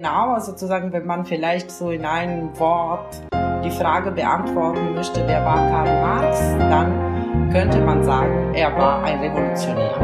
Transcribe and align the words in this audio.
Genau, 0.00 0.32
also 0.32 0.52
sozusagen, 0.52 0.94
wenn 0.94 1.04
man 1.04 1.26
vielleicht 1.26 1.70
so 1.70 1.90
in 1.90 2.06
einem 2.06 2.58
Wort 2.58 3.20
die 3.62 3.70
Frage 3.70 4.10
beantworten 4.10 4.94
möchte, 4.94 5.22
wer 5.26 5.44
war 5.44 5.56
Karl 5.56 6.00
Marx, 6.00 6.38
dann 6.58 7.50
könnte 7.52 7.82
man 7.82 8.02
sagen, 8.02 8.54
er 8.54 8.74
war 8.78 9.04
ein 9.04 9.20
Revolutionär. 9.20 9.98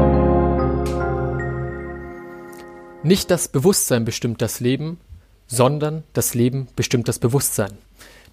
Nicht 3.01 3.31
das 3.31 3.47
Bewusstsein 3.47 4.05
bestimmt 4.05 4.43
das 4.43 4.59
Leben, 4.59 4.99
sondern 5.47 6.03
das 6.13 6.35
Leben 6.35 6.67
bestimmt 6.75 7.07
das 7.07 7.17
Bewusstsein. 7.17 7.75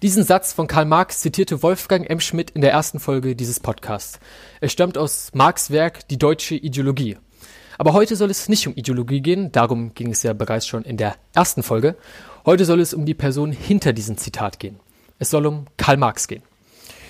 Diesen 0.03 0.23
Satz 0.23 0.53
von 0.53 0.67
Karl 0.67 0.85
Marx 0.85 1.21
zitierte 1.21 1.63
Wolfgang 1.63 2.07
M. 2.07 2.19
Schmidt 2.19 2.51
in 2.51 2.61
der 2.61 2.73
ersten 2.73 2.99
Folge 2.99 3.35
dieses 3.35 3.59
Podcasts. 3.59 4.19
Er 4.61 4.69
stammt 4.69 4.99
aus 4.99 5.31
Marx 5.33 5.71
Werk 5.71 6.07
Die 6.09 6.19
deutsche 6.19 6.53
Ideologie. 6.53 7.17
Aber 7.77 7.93
heute 7.93 8.15
soll 8.15 8.29
es 8.29 8.49
nicht 8.49 8.67
um 8.67 8.73
Ideologie 8.75 9.21
gehen, 9.21 9.51
darum 9.51 9.93
ging 9.93 10.11
es 10.11 10.23
ja 10.23 10.33
bereits 10.33 10.67
schon 10.67 10.83
in 10.83 10.97
der 10.97 11.15
ersten 11.33 11.63
Folge. 11.63 11.95
Heute 12.45 12.65
soll 12.65 12.79
es 12.79 12.93
um 12.93 13.05
die 13.05 13.13
Person 13.13 13.51
hinter 13.51 13.93
diesem 13.93 14.17
Zitat 14.17 14.59
gehen. 14.59 14.79
Es 15.19 15.29
soll 15.29 15.45
um 15.45 15.65
Karl 15.77 15.97
Marx 15.97 16.27
gehen. 16.27 16.43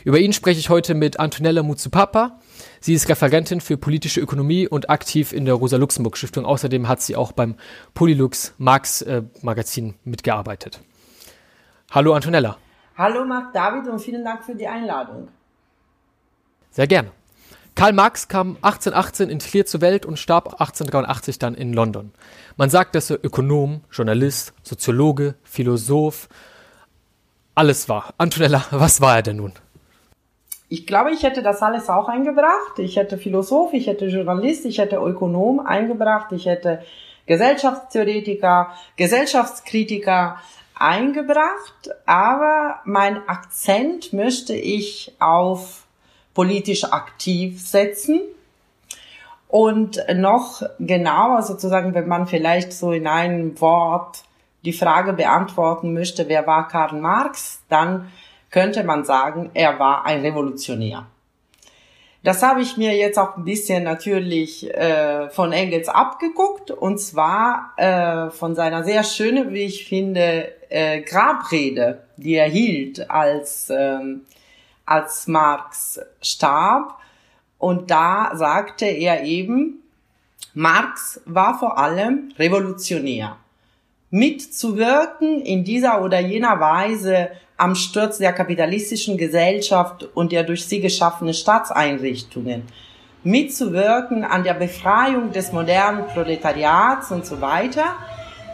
Über 0.03 0.19
ihn 0.19 0.33
spreche 0.33 0.59
ich 0.59 0.69
heute 0.69 0.93
mit 0.93 1.19
Antonella 1.19 1.63
Mutsupapa. 1.63 2.39
Sie 2.79 2.93
ist 2.93 3.09
Referentin 3.09 3.59
für 3.59 3.75
politische 3.75 4.21
Ökonomie 4.21 4.67
und 4.67 4.89
aktiv 4.91 5.33
in 5.33 5.45
der 5.45 5.55
Rosa-Luxemburg-Stiftung. 5.55 6.45
Außerdem 6.45 6.87
hat 6.87 7.01
sie 7.01 7.15
auch 7.15 7.31
beim 7.31 7.55
Polylux 7.95 8.53
Marx-Magazin 8.59 9.89
äh, 9.89 9.93
mitgearbeitet. 10.03 10.79
Hallo 11.89 12.13
Antonella. 12.13 12.57
Hallo 12.97 13.25
Marc 13.25 13.51
David 13.53 13.89
und 13.89 13.99
vielen 13.99 14.23
Dank 14.23 14.43
für 14.43 14.53
die 14.53 14.67
Einladung. 14.67 15.27
Sehr 16.69 16.87
gerne. 16.87 17.11
Karl 17.75 17.91
Marx 17.91 18.29
kam 18.29 18.55
1818 18.61 19.29
in 19.29 19.39
Trier 19.39 19.65
zur 19.65 19.81
Welt 19.81 20.05
und 20.05 20.17
starb 20.17 20.53
1883 20.53 21.39
dann 21.39 21.55
in 21.55 21.73
London. 21.73 22.13
Man 22.55 22.69
sagt, 22.69 22.95
dass 22.95 23.09
er 23.09 23.23
Ökonom, 23.23 23.81
Journalist, 23.91 24.53
Soziologe, 24.63 25.35
Philosoph, 25.43 26.29
alles 27.53 27.89
war. 27.89 28.13
Antonella, 28.17 28.63
was 28.71 29.01
war 29.01 29.17
er 29.17 29.23
denn 29.23 29.37
nun? 29.37 29.51
Ich 30.69 30.87
glaube, 30.87 31.11
ich 31.11 31.23
hätte 31.23 31.43
das 31.43 31.61
alles 31.61 31.89
auch 31.89 32.07
eingebracht. 32.07 32.79
Ich 32.79 32.95
hätte 32.95 33.17
Philosoph, 33.17 33.73
ich 33.73 33.87
hätte 33.87 34.07
Journalist, 34.07 34.65
ich 34.65 34.77
hätte 34.77 34.95
Ökonom 34.95 35.59
eingebracht, 35.59 36.31
ich 36.31 36.45
hätte 36.45 36.81
Gesellschaftstheoretiker, 37.25 38.71
Gesellschaftskritiker 38.95 40.37
eingebracht, 40.75 41.89
aber 42.05 42.79
mein 42.85 43.27
Akzent 43.27 44.13
möchte 44.13 44.53
ich 44.53 45.15
auf 45.19 45.84
politisch 46.35 46.83
aktiv 46.83 47.59
setzen. 47.59 48.21
Und 49.47 50.03
noch 50.13 50.61
genauer 50.79 51.41
sozusagen, 51.41 51.95
wenn 51.95 52.07
man 52.07 52.27
vielleicht 52.27 52.73
so 52.73 52.91
in 52.91 53.07
einem 53.07 53.59
Wort 53.59 54.23
die 54.63 54.73
Frage 54.73 55.13
beantworten 55.13 55.93
möchte, 55.93 56.27
wer 56.27 56.45
war 56.45 56.67
Karl 56.67 56.99
Marx, 56.99 57.61
dann 57.69 58.11
könnte 58.51 58.83
man 58.83 59.05
sagen, 59.05 59.51
er 59.53 59.79
war 59.79 60.05
ein 60.05 60.21
Revolutionär. 60.21 61.05
Das 62.23 62.41
habe 62.41 62.61
ich 62.61 62.75
mir 62.75 62.95
jetzt 62.95 63.19
auch 63.19 63.37
ein 63.37 63.45
bisschen 63.45 63.83
natürlich 63.83 64.73
äh, 64.73 65.29
von 65.29 65.51
Engels 65.51 65.89
abgeguckt 65.89 66.71
und 66.71 66.97
zwar 66.97 67.73
äh, 67.77 68.31
von 68.31 68.55
seiner 68.55 68.83
sehr 68.83 69.03
schönen, 69.03 69.53
wie 69.53 69.65
ich 69.65 69.87
finde, 69.87 70.51
äh, 70.69 71.01
Grabrede, 71.01 72.01
die 72.17 72.33
er 72.33 72.49
hielt, 72.49 73.11
als 73.11 73.69
ähm, 73.69 74.25
als 74.85 75.27
Marx 75.27 75.99
starb. 76.21 76.99
Und 77.57 77.89
da 77.91 78.31
sagte 78.35 78.85
er 78.85 79.23
eben, 79.23 79.81
Marx 80.53 81.21
war 81.25 81.57
vor 81.57 81.77
allem 81.77 82.31
revolutionär. 82.37 83.37
Mitzuwirken 84.09 85.41
in 85.41 85.63
dieser 85.63 86.01
oder 86.01 86.19
jener 86.19 86.59
Weise 86.59 87.31
am 87.57 87.75
Sturz 87.75 88.17
der 88.17 88.33
kapitalistischen 88.33 89.17
Gesellschaft 89.17 90.03
und 90.13 90.31
der 90.31 90.43
durch 90.43 90.65
sie 90.65 90.79
geschaffenen 90.79 91.33
Staatseinrichtungen, 91.33 92.63
mitzuwirken 93.23 94.23
an 94.23 94.43
der 94.43 94.53
Befreiung 94.53 95.31
des 95.31 95.51
modernen 95.51 96.07
Proletariats 96.07 97.11
und 97.11 97.25
so 97.25 97.41
weiter, 97.41 97.95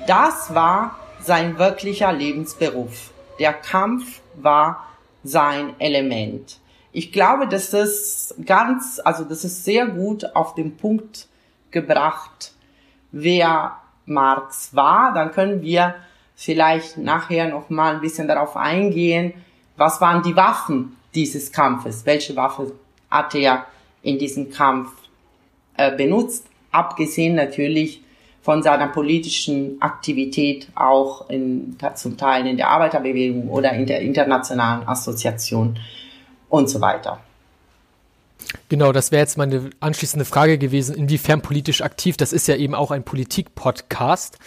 das 0.07 0.53
war 0.53 0.97
sein 1.21 1.59
wirklicher 1.59 2.11
Lebensberuf. 2.11 3.11
Der 3.39 3.53
Kampf 3.53 4.21
war 4.35 4.87
sein 5.23 5.75
Element. 5.79 6.59
Ich 6.91 7.11
glaube, 7.11 7.47
dass 7.47 7.69
das 7.71 8.35
ganz, 8.45 8.99
also 9.03 9.23
das 9.23 9.43
ist 9.43 9.63
sehr 9.63 9.87
gut 9.87 10.35
auf 10.35 10.55
den 10.55 10.75
Punkt 10.75 11.27
gebracht, 11.71 12.53
wer 13.11 13.77
Marx 14.05 14.75
war. 14.75 15.13
Dann 15.13 15.31
können 15.31 15.61
wir 15.61 15.95
vielleicht 16.35 16.97
nachher 16.97 17.47
noch 17.47 17.69
mal 17.69 17.95
ein 17.95 18.01
bisschen 18.01 18.27
darauf 18.27 18.57
eingehen, 18.57 19.33
was 19.77 20.01
waren 20.01 20.21
die 20.21 20.35
Waffen 20.35 20.97
dieses 21.15 21.51
Kampfes? 21.51 22.05
Welche 22.05 22.35
Waffe 22.35 22.73
hat 23.09 23.33
er 23.35 23.65
in 24.01 24.19
diesem 24.19 24.51
Kampf 24.51 24.91
äh, 25.77 25.95
benutzt? 25.95 26.45
Abgesehen 26.71 27.35
natürlich 27.35 28.00
von 28.41 28.63
seiner 28.63 28.87
politischen 28.87 29.81
Aktivität 29.81 30.67
auch 30.75 31.29
in, 31.29 31.77
zum 31.95 32.17
Teil 32.17 32.47
in 32.47 32.57
der 32.57 32.69
Arbeiterbewegung 32.69 33.49
oder 33.49 33.71
in 33.73 33.85
der 33.85 34.01
internationalen 34.01 34.87
Assoziation 34.87 35.77
und 36.49 36.69
so 36.69 36.81
weiter. 36.81 37.19
Genau, 38.69 38.91
das 38.91 39.11
wäre 39.11 39.21
jetzt 39.21 39.37
meine 39.37 39.69
anschließende 39.79 40.25
Frage 40.25 40.57
gewesen, 40.57 40.95
inwiefern 40.95 41.41
politisch 41.41 41.81
aktiv. 41.81 42.17
Das 42.17 42.33
ist 42.33 42.47
ja 42.47 42.55
eben 42.55 42.73
auch 42.73 42.91
ein 42.91 43.03
Politik-Podcast. 43.03 44.39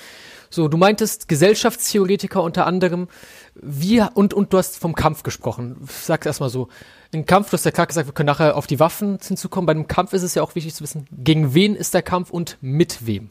So, 0.50 0.68
du 0.68 0.76
meintest 0.76 1.28
Gesellschaftstheoretiker 1.28 2.42
unter 2.42 2.66
anderem. 2.66 3.08
Wie, 3.54 4.02
und, 4.14 4.34
und 4.34 4.52
du 4.52 4.58
hast 4.58 4.78
vom 4.78 4.94
Kampf 4.94 5.22
gesprochen. 5.22 5.76
Sag 5.88 6.26
erstmal 6.26 6.50
so. 6.50 6.68
Im 7.12 7.26
Kampf, 7.26 7.50
du 7.50 7.54
hast 7.54 7.64
ja 7.64 7.70
klar 7.70 7.86
gesagt, 7.86 8.08
wir 8.08 8.14
können 8.14 8.26
nachher 8.26 8.56
auf 8.56 8.66
die 8.66 8.80
Waffen 8.80 9.18
hinzukommen. 9.20 9.66
Bei 9.66 9.74
dem 9.74 9.86
Kampf 9.88 10.12
ist 10.12 10.22
es 10.22 10.34
ja 10.34 10.42
auch 10.42 10.54
wichtig 10.54 10.74
zu 10.74 10.82
wissen, 10.82 11.06
gegen 11.12 11.54
wen 11.54 11.76
ist 11.76 11.94
der 11.94 12.02
Kampf 12.02 12.30
und 12.30 12.58
mit 12.60 13.06
wem? 13.06 13.28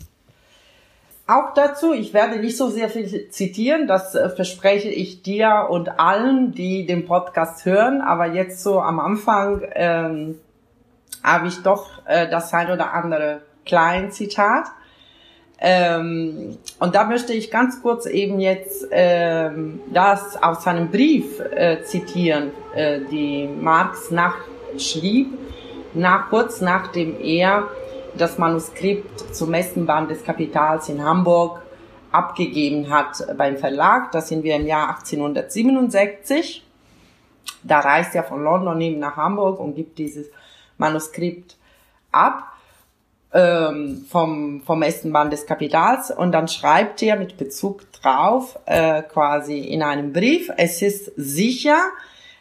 Auch 1.25 1.53
dazu, 1.53 1.93
ich 1.93 2.13
werde 2.13 2.37
nicht 2.39 2.57
so 2.57 2.69
sehr 2.69 2.89
viel 2.89 3.29
zitieren, 3.29 3.87
das 3.87 4.13
äh, 4.13 4.29
verspreche 4.29 4.89
ich 4.89 5.21
dir 5.21 5.67
und 5.69 5.97
allen, 5.97 6.51
die 6.51 6.85
den 6.85 7.05
Podcast 7.05 7.65
hören, 7.65 8.01
aber 8.01 8.25
jetzt 8.25 8.61
so 8.61 8.81
am 8.81 8.99
Anfang 8.99 9.61
ähm, 9.73 10.39
habe 11.23 11.47
ich 11.47 11.63
doch 11.63 12.05
äh, 12.05 12.29
das 12.29 12.53
ein 12.53 12.69
oder 12.71 12.93
andere 12.93 13.41
klein 13.65 14.11
Zitat. 14.11 14.65
Ähm, 15.59 16.57
und 16.79 16.93
da 16.93 17.05
möchte 17.05 17.31
ich 17.31 17.49
ganz 17.49 17.81
kurz 17.81 18.05
eben 18.05 18.41
jetzt 18.41 18.85
ähm, 18.91 19.79
das 19.93 20.43
aus 20.43 20.65
seinem 20.65 20.91
Brief 20.91 21.39
äh, 21.39 21.83
zitieren, 21.83 22.51
äh, 22.75 22.99
die 23.09 23.47
Marx 23.47 24.11
nachschrieb, 24.11 25.27
nach, 25.93 26.29
kurz 26.29 26.59
nachdem 26.59 27.17
er 27.21 27.69
das 28.17 28.37
Manuskript 28.37 29.35
zum 29.35 29.51
Messenband 29.51 30.11
des 30.11 30.23
Kapitals 30.23 30.89
in 30.89 31.03
Hamburg 31.03 31.61
abgegeben 32.11 32.89
hat 32.89 33.25
beim 33.37 33.57
Verlag. 33.57 34.11
Da 34.11 34.21
sind 34.21 34.43
wir 34.43 34.55
im 34.55 34.67
Jahr 34.67 34.89
1867. 34.89 36.63
Da 37.63 37.79
reist 37.79 38.13
er 38.15 38.23
von 38.23 38.43
London 38.43 38.79
eben 38.81 38.99
nach 38.99 39.17
Hamburg 39.17 39.59
und 39.59 39.75
gibt 39.75 39.97
dieses 39.97 40.27
Manuskript 40.77 41.57
ab 42.11 42.53
ähm, 43.33 44.05
vom, 44.09 44.61
vom 44.61 44.79
Messenband 44.79 45.33
des 45.33 45.45
Kapitals 45.45 46.11
und 46.11 46.31
dann 46.31 46.47
schreibt 46.47 47.01
er 47.01 47.15
mit 47.15 47.37
Bezug 47.37 47.91
drauf 47.93 48.59
äh, 48.65 49.01
quasi 49.01 49.59
in 49.59 49.81
einem 49.81 50.13
Brief, 50.13 50.51
es 50.57 50.81
ist 50.81 51.11
sicher, 51.15 51.79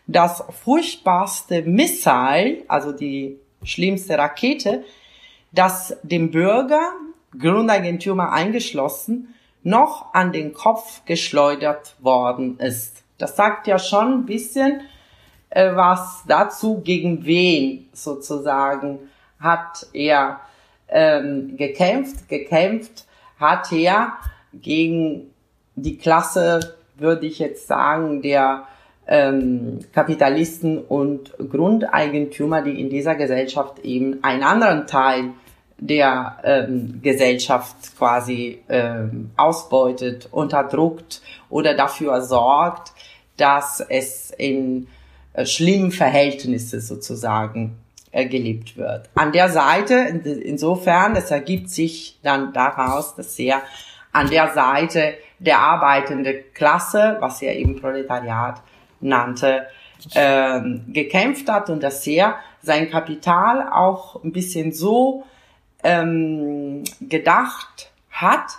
das 0.07 0.45
furchtbarste 0.65 1.63
Missile, 1.63 2.65
also 2.69 2.93
die 2.93 3.39
schlimmste 3.63 4.19
Rakete, 4.19 4.85
das 5.53 5.97
dem 6.03 6.31
Bürger, 6.31 6.93
Grundeigentümer 7.39 8.33
eingeschlossen, 8.33 9.35
noch 9.63 10.13
an 10.13 10.33
den 10.33 10.53
Kopf 10.53 11.05
geschleudert 11.05 11.95
worden 12.01 12.59
ist. 12.59 13.03
Das 13.19 13.37
sagt 13.37 13.67
ja 13.67 13.79
schon 13.79 14.13
ein 14.13 14.27
bisschen 14.27 14.81
äh, 15.51 15.75
was 15.75 16.25
dazu, 16.27 16.81
gegen 16.81 17.25
wen 17.25 17.89
sozusagen 17.93 18.99
hat 19.39 19.87
er 19.93 20.41
ähm, 20.89 21.57
gekämpft. 21.57 22.29
Gekämpft 22.29 23.07
hat 23.39 23.71
er 23.73 24.15
gegen 24.55 25.31
die 25.75 25.99
Klasse, 25.99 26.77
würde 26.97 27.27
ich 27.27 27.39
jetzt 27.39 27.67
sagen, 27.67 28.23
der 28.23 28.67
ähm, 29.07 29.81
Kapitalisten 29.93 30.79
und 30.79 31.35
Grundeigentümer, 31.39 32.63
die 32.63 32.81
in 32.81 32.89
dieser 32.89 33.15
Gesellschaft 33.15 33.81
eben 33.81 34.23
einen 34.23 34.43
anderen 34.43 34.87
Teil 34.87 35.31
der 35.87 36.39
ähm, 36.45 37.01
Gesellschaft 37.03 37.77
quasi 37.99 38.63
ähm, 38.69 39.31
ausbeutet, 39.37 40.29
unterdruckt 40.31 41.23
oder 41.51 41.75
dafür 41.75 42.23
sorgt, 42.23 42.93
dass 43.37 43.81
es 43.81 44.31
in 44.31 44.87
äh, 45.33 45.45
schlimmen 45.45 45.91
Verhältnissen 45.91 46.81
sozusagen 46.81 47.79
äh, 48.13 48.27
gelebt 48.27 48.77
wird. 48.77 49.11
An 49.17 49.33
der 49.33 49.49
Seite, 49.49 49.95
in, 49.95 50.23
insofern, 50.25 51.17
es 51.17 51.33
ergibt 51.33 51.69
sich 51.69 52.19
dann 52.23 52.53
daraus, 52.53 53.17
dass 53.17 53.37
er 53.41 53.63
an 54.13 54.31
der 54.31 54.53
Seite 54.53 55.15
der 55.41 55.59
arbeitende 55.59 56.35
Klasse, 56.55 57.17
was 57.19 57.43
er 57.43 57.57
eben 57.57 57.81
Proletariat 57.81 58.63
nannte, 59.01 59.67
äh, 60.15 60.61
gekämpft 60.89 61.49
hat 61.49 61.71
und 61.71 61.83
dass 61.83 62.07
er 62.07 62.37
sein 62.63 62.89
Kapital 62.89 63.69
auch 63.69 64.23
ein 64.23 64.31
bisschen 64.31 64.73
so 64.73 65.25
ähm, 65.83 66.85
gedacht 67.01 67.91
hat, 68.11 68.59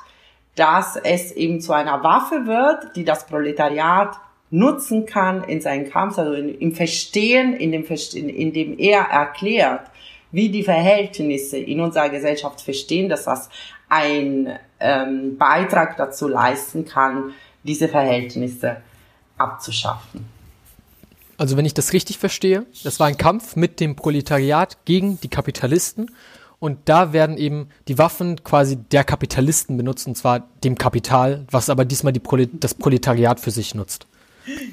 dass 0.56 0.96
es 0.96 1.32
eben 1.32 1.62
zu 1.62 1.74
einer 1.74 2.04
Waffe 2.04 2.46
wird, 2.46 2.96
die 2.96 3.06
das 3.06 3.26
Proletariat 3.26 4.16
nutzen 4.52 5.06
kann 5.06 5.44
in 5.44 5.62
seinen 5.62 5.90
Kampf, 5.90 6.20
also 6.20 6.34
in, 6.34 6.50
im 6.60 6.74
Verstehen, 6.74 7.54
in 7.54 7.72
dem, 7.72 7.86
Verstehen, 7.86 8.30
in 8.30 8.54
dem 8.54 8.78
er 8.78 9.02
erklärt, 9.02 9.90
wie 10.32 10.50
die 10.50 10.64
Verhältnisse 10.64 11.58
in 11.58 11.80
unserer 11.80 12.10
Gesellschaft 12.10 12.62
verstehen, 12.62 13.10
dass 13.10 13.26
das 13.26 13.50
ein 13.90 14.58
ähm, 14.80 15.38
Beitrag 15.38 15.98
dazu 15.98 16.28
leisten 16.28 16.86
kann, 16.86 17.34
diese 17.64 17.88
Verhältnisse 17.88 18.78
abzuschaffen. 19.38 20.26
Also 21.38 21.58
wenn 21.58 21.66
ich 21.66 21.74
das 21.74 21.94
richtig 21.94 22.20
verstehe, 22.20 22.66
das 22.84 23.00
war 23.00 23.08
ein 23.08 23.18
Kampf 23.18 23.56
mit 23.56 23.80
dem 23.80 23.96
Proletariat 23.96 24.86
gegen 24.86 25.20
die 25.22 25.30
Kapitalisten 25.30 26.12
und 26.64 26.80
da 26.86 27.12
werden 27.12 27.36
eben 27.36 27.68
die 27.90 27.98
Waffen 27.98 28.42
quasi 28.42 28.78
der 28.78 29.04
Kapitalisten 29.04 29.76
benutzt, 29.76 30.08
und 30.08 30.16
zwar 30.16 30.48
dem 30.64 30.78
Kapital, 30.78 31.46
was 31.52 31.70
aber 31.70 31.84
diesmal 31.84 32.14
die 32.14 32.22
Prolet 32.22 32.52
das 32.54 32.74
Proletariat 32.74 33.42
für 33.42 33.52
sich 33.52 33.76
nutzt. 33.76 34.08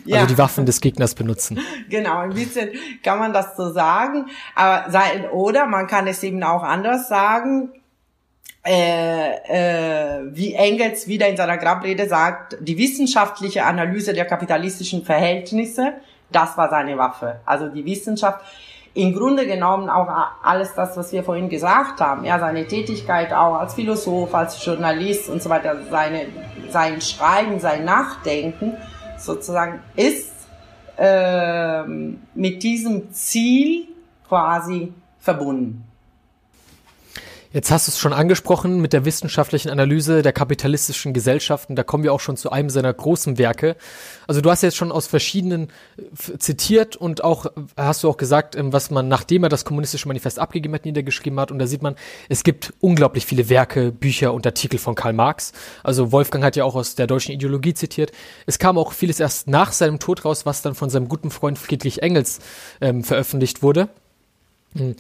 Ja. 0.05 0.19
Also 0.19 0.29
die 0.29 0.39
Waffen 0.39 0.67
des 0.67 0.81
Gegners 0.81 1.17
benutzen. 1.17 1.59
Genau, 1.89 2.19
ein 2.19 2.33
bisschen 2.33 2.69
kann 3.03 3.19
man 3.19 3.33
das 3.33 3.57
so 3.57 3.73
sagen. 3.73 4.27
Aber 4.55 4.89
sein, 4.93 5.29
oder 5.31 5.67
man 5.67 5.89
kann 5.89 6.07
es 6.07 6.23
eben 6.23 6.41
auch 6.45 6.63
anders 6.63 7.09
sagen. 7.09 7.73
Äh, 8.65 9.33
äh, 9.49 10.21
wie 10.31 10.55
Engels 10.55 11.09
wieder 11.09 11.27
in 11.27 11.37
seiner 11.37 11.59
Grabrede 11.59 12.09
sagt, 12.09 12.57
die 12.61 12.79
wissenschaftliche 12.79 13.65
Analyse 13.65 14.13
der 14.13 14.27
kapitalistischen 14.27 15.05
Verhältnisse, 15.05 15.95
das 16.31 16.57
war 16.57 16.71
seine 16.71 16.97
Waffe. 16.97 17.41
Also 17.47 17.67
die 17.67 17.85
Wissenschaft, 17.85 18.45
im 18.95 19.15
Grunde 19.15 19.47
genommen 19.47 19.89
auch 19.89 20.09
alles 20.43 20.75
das, 20.75 20.97
was 20.97 21.13
wir 21.13 21.23
vorhin 21.23 21.49
gesagt 21.49 22.01
haben, 22.01 22.25
ja, 22.25 22.39
seine 22.39 22.67
Tätigkeit 22.67 23.33
auch 23.33 23.55
als 23.55 23.75
Philosoph, 23.75 24.35
als 24.35 24.65
Journalist 24.65 25.29
und 25.29 25.43
so 25.43 25.49
weiter, 25.49 25.77
seine, 25.91 26.27
sein 26.71 27.01
Schreiben, 27.01 27.61
sein 27.61 27.85
Nachdenken 27.85 28.77
sozusagen 29.17 29.81
ist 29.95 30.33
äh, 30.97 31.85
mit 31.85 32.63
diesem 32.63 33.13
Ziel 33.13 33.87
quasi 34.27 34.93
verbunden. 35.19 35.90
Jetzt 37.53 37.73
hast 37.73 37.89
du 37.89 37.91
es 37.91 37.99
schon 37.99 38.13
angesprochen 38.13 38.81
mit 38.81 38.93
der 38.93 39.05
wissenschaftlichen 39.05 39.71
Analyse 39.71 40.23
der 40.23 40.33
kapitalistischen 40.33 41.13
Gesellschaften. 41.13 41.75
Da 41.75 41.83
kommen 41.83 42.05
wir 42.05 42.13
auch 42.13 42.21
schon 42.21 42.37
zu 42.37 42.53
einem 42.53 42.71
seiner 42.71 42.95
großen 42.95 43.39
Werke. 43.39 43.75
Also 44.29 44.41
du 44.41 44.53
hast 44.53 44.63
jetzt 44.63 44.77
schon 44.77 44.93
aus 44.93 45.09
verschiedenen 45.09 45.67
zitiert 46.39 46.95
und 46.95 47.25
auch 47.25 47.47
hast 47.77 48.05
du 48.05 48.09
auch 48.09 48.19
gesagt, 48.19 48.55
ähm, 48.55 48.73
was 48.73 48.93
man, 48.93 49.09
nachdem 49.09 49.43
er 49.43 49.49
das 49.49 49.65
kommunistische 49.65 50.07
Manifest 50.07 50.39
abgegeben 50.39 50.75
hat, 50.75 50.85
niedergeschrieben 50.85 51.41
hat. 51.41 51.51
Und 51.51 51.59
da 51.59 51.67
sieht 51.67 51.83
man, 51.83 51.97
es 52.29 52.45
gibt 52.45 52.73
unglaublich 52.79 53.27
viele 53.27 53.49
Werke, 53.49 53.91
Bücher 53.91 54.33
und 54.33 54.47
Artikel 54.47 54.79
von 54.79 54.95
Karl 54.95 55.13
Marx. 55.13 55.53
Also 55.83 56.13
Wolfgang 56.13 56.45
hat 56.45 56.55
ja 56.55 56.63
auch 56.63 56.77
aus 56.77 56.95
der 56.95 57.09
deutschen 57.09 57.33
Ideologie 57.33 57.75
zitiert. 57.75 58.13
Es 58.47 58.61
kam 58.61 58.79
auch 58.79 58.93
vieles 58.93 59.19
erst 59.19 59.49
nach 59.49 59.73
seinem 59.73 59.99
Tod 59.99 60.25
raus, 60.25 60.47
was 60.47 60.63
dann 60.63 60.77
von 60.77 60.89
seinem 60.89 61.09
guten 61.09 61.33
Freund 61.33 61.59
Friedrich 61.59 62.01
Engels 62.01 62.39
ähm, 62.81 63.03
veröffentlicht 63.03 63.61
wurde. 63.61 63.89
Hm. 64.77 64.95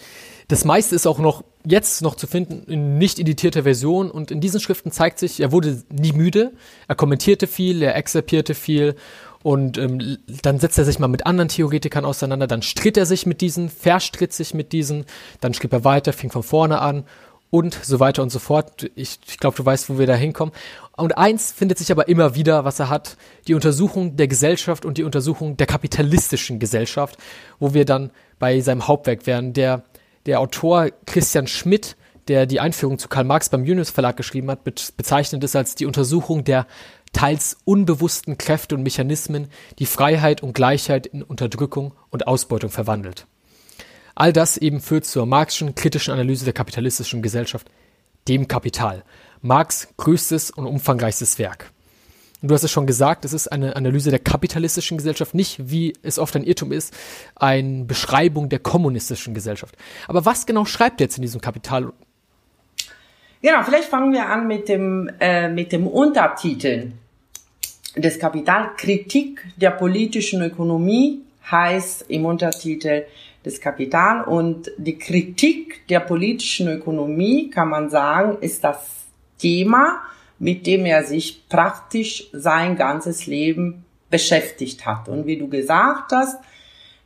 Das 0.50 0.64
meiste 0.64 0.96
ist 0.96 1.06
auch 1.06 1.20
noch 1.20 1.44
jetzt 1.64 2.02
noch 2.02 2.16
zu 2.16 2.26
finden 2.26 2.64
in 2.66 2.98
nicht 2.98 3.20
editierter 3.20 3.62
Version. 3.62 4.10
Und 4.10 4.32
in 4.32 4.40
diesen 4.40 4.58
Schriften 4.58 4.90
zeigt 4.90 5.20
sich, 5.20 5.38
er 5.38 5.52
wurde 5.52 5.84
nie 5.90 6.10
müde, 6.10 6.50
er 6.88 6.96
kommentierte 6.96 7.46
viel, 7.46 7.80
er 7.82 7.94
exerpierte 7.94 8.54
viel. 8.54 8.96
Und 9.44 9.78
ähm, 9.78 10.18
dann 10.42 10.58
setzt 10.58 10.76
er 10.76 10.84
sich 10.84 10.98
mal 10.98 11.06
mit 11.06 11.24
anderen 11.24 11.48
Theoretikern 11.48 12.04
auseinander, 12.04 12.48
dann 12.48 12.62
stritt 12.62 12.96
er 12.96 13.06
sich 13.06 13.26
mit 13.26 13.40
diesen, 13.40 13.68
verstritt 13.68 14.32
sich 14.32 14.52
mit 14.52 14.72
diesen, 14.72 15.06
dann 15.40 15.54
schrieb 15.54 15.72
er 15.72 15.84
weiter, 15.84 16.12
fing 16.12 16.32
von 16.32 16.42
vorne 16.42 16.80
an 16.80 17.04
und 17.50 17.78
so 17.80 18.00
weiter 18.00 18.22
und 18.24 18.30
so 18.30 18.40
fort. 18.40 18.90
Ich, 18.96 19.20
ich 19.28 19.38
glaube, 19.38 19.56
du 19.56 19.64
weißt, 19.64 19.88
wo 19.88 20.00
wir 20.00 20.06
da 20.08 20.14
hinkommen. 20.14 20.52
Und 20.96 21.16
eins 21.16 21.52
findet 21.52 21.78
sich 21.78 21.92
aber 21.92 22.08
immer 22.08 22.34
wieder, 22.34 22.64
was 22.64 22.80
er 22.80 22.90
hat, 22.90 23.16
die 23.46 23.54
Untersuchung 23.54 24.16
der 24.16 24.26
Gesellschaft 24.26 24.84
und 24.84 24.98
die 24.98 25.04
Untersuchung 25.04 25.56
der 25.56 25.68
kapitalistischen 25.68 26.58
Gesellschaft, 26.58 27.16
wo 27.60 27.72
wir 27.72 27.84
dann 27.84 28.10
bei 28.40 28.60
seinem 28.60 28.88
Hauptwerk 28.88 29.26
wären, 29.26 29.52
der 29.52 29.84
der 30.30 30.38
Autor 30.38 30.90
Christian 31.06 31.48
Schmidt, 31.48 31.96
der 32.28 32.46
die 32.46 32.60
Einführung 32.60 33.00
zu 33.00 33.08
Karl 33.08 33.24
Marx 33.24 33.48
beim 33.48 33.64
Junius 33.64 33.90
Verlag 33.90 34.16
geschrieben 34.16 34.48
hat, 34.48 34.62
bezeichnet 34.62 35.42
es 35.42 35.56
als 35.56 35.74
die 35.74 35.86
Untersuchung 35.86 36.44
der 36.44 36.68
teils 37.12 37.56
unbewussten 37.64 38.38
Kräfte 38.38 38.76
und 38.76 38.84
Mechanismen, 38.84 39.48
die 39.80 39.86
Freiheit 39.86 40.40
und 40.40 40.52
Gleichheit 40.52 41.08
in 41.08 41.24
Unterdrückung 41.24 41.94
und 42.10 42.28
Ausbeutung 42.28 42.70
verwandelt. 42.70 43.26
All 44.14 44.32
das 44.32 44.56
eben 44.56 44.80
führt 44.80 45.04
zur 45.04 45.26
marxischen 45.26 45.74
kritischen 45.74 46.14
Analyse 46.14 46.44
der 46.44 46.54
kapitalistischen 46.54 47.22
Gesellschaft, 47.22 47.68
dem 48.28 48.46
Kapital. 48.46 49.02
Marx 49.42 49.88
größtes 49.96 50.52
und 50.52 50.64
umfangreichstes 50.64 51.40
Werk. 51.40 51.72
Und 52.42 52.50
du 52.50 52.54
hast 52.54 52.62
es 52.62 52.70
schon 52.70 52.86
gesagt, 52.86 53.24
es 53.24 53.32
ist 53.32 53.48
eine 53.48 53.76
Analyse 53.76 54.10
der 54.10 54.18
kapitalistischen 54.18 54.96
Gesellschaft, 54.96 55.34
nicht, 55.34 55.70
wie 55.70 55.92
es 56.02 56.18
oft 56.18 56.34
ein 56.36 56.44
Irrtum 56.44 56.72
ist, 56.72 56.94
eine 57.36 57.84
Beschreibung 57.84 58.48
der 58.48 58.60
kommunistischen 58.60 59.34
Gesellschaft. 59.34 59.76
Aber 60.08 60.24
was 60.24 60.46
genau 60.46 60.64
schreibt 60.64 61.00
er 61.00 61.06
jetzt 61.06 61.18
in 61.18 61.22
diesem 61.22 61.40
Kapital? 61.40 61.92
Genau, 63.42 63.62
vielleicht 63.62 63.88
fangen 63.88 64.12
wir 64.12 64.26
an 64.26 64.46
mit 64.46 64.68
dem, 64.68 65.10
äh, 65.20 65.48
mit 65.48 65.72
dem 65.72 65.86
Untertitel 65.86 66.92
des 67.96 68.18
Kapital. 68.18 68.70
Kritik 68.76 69.46
der 69.56 69.70
politischen 69.70 70.42
Ökonomie 70.42 71.20
heißt 71.50 72.06
im 72.08 72.24
Untertitel 72.24 73.04
des 73.44 73.60
Kapital. 73.60 74.24
Und 74.24 74.70
die 74.76 74.98
Kritik 74.98 75.86
der 75.88 76.00
politischen 76.00 76.68
Ökonomie, 76.68 77.50
kann 77.50 77.68
man 77.68 77.90
sagen, 77.90 78.38
ist 78.40 78.62
das 78.64 78.86
Thema, 79.38 80.02
mit 80.40 80.66
dem 80.66 80.86
er 80.86 81.04
sich 81.04 81.48
praktisch 81.48 82.28
sein 82.32 82.74
ganzes 82.74 83.26
Leben 83.26 83.84
beschäftigt 84.08 84.86
hat. 84.86 85.08
Und 85.08 85.26
wie 85.26 85.36
du 85.36 85.48
gesagt 85.48 86.12
hast, 86.12 86.38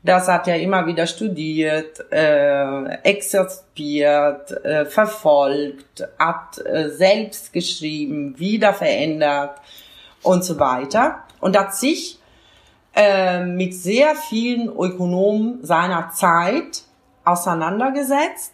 das 0.05 0.29
hat 0.29 0.47
er 0.49 0.61
immer 0.61 0.87
wieder 0.87 1.07
studiert, 1.07 2.13
äh, 2.13 2.85
exerziert, 3.03 4.51
äh, 4.65 4.85
verfolgt, 4.85 6.07
hat 6.19 6.59
äh, 6.65 6.91
selbst 6.91 7.53
geschrieben, 7.53 8.39
wieder 8.39 8.73
verändert 8.73 9.59
und 10.23 10.45
so 10.45 10.59
weiter. 10.59 11.25
Und 11.41 11.59
hat 11.59 11.75
sich 11.75 12.19
äh, 12.95 13.45
mit 13.45 13.75
sehr 13.75 14.15
vielen 14.15 14.69
Ökonomen 14.69 15.65
seiner 15.65 16.11
Zeit 16.11 16.83
auseinandergesetzt 17.25 18.54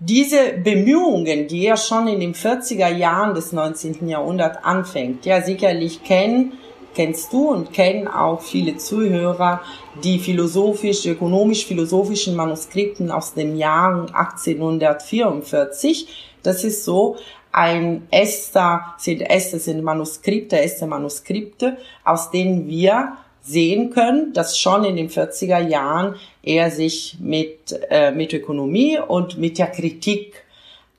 diese 0.00 0.52
Bemühungen, 0.62 1.48
die 1.48 1.66
er 1.66 1.76
schon 1.76 2.06
in 2.06 2.20
den 2.20 2.34
40er 2.34 2.88
Jahren 2.88 3.34
des 3.34 3.52
19. 3.52 4.08
Jahrhunderts 4.08 4.62
anfängt, 4.62 5.26
ja 5.26 5.42
sicherlich 5.42 6.04
kennen, 6.04 6.52
kennst 6.94 7.32
du 7.32 7.48
und 7.50 7.72
kennen 7.72 8.06
auch 8.08 8.40
viele 8.40 8.76
Zuhörer 8.76 9.60
die 10.02 10.20
philosophisch, 10.20 11.04
ökonomisch-philosophischen 11.06 12.36
Manuskripten 12.36 13.10
aus 13.10 13.34
dem 13.34 13.56
Jahr 13.56 14.06
1844. 14.12 16.06
Das 16.42 16.62
ist 16.62 16.84
so 16.84 17.16
ein 17.50 18.06
Äster, 18.10 18.94
sind 18.98 19.20
Äste, 19.22 19.58
sind 19.58 19.82
Manuskripte, 19.82 20.60
Äste, 20.60 20.86
Manuskripte, 20.86 21.76
aus 22.04 22.30
denen 22.30 22.68
wir 22.68 23.16
sehen 23.48 23.90
können, 23.90 24.32
dass 24.34 24.58
schon 24.58 24.84
in 24.84 24.96
den 24.96 25.08
40er 25.08 25.60
Jahren 25.60 26.16
er 26.42 26.70
sich 26.70 27.16
mit, 27.20 27.74
äh, 27.90 28.10
mit 28.10 28.34
Ökonomie 28.34 28.98
und 28.98 29.38
mit 29.38 29.58
der 29.58 29.68
Kritik 29.68 30.44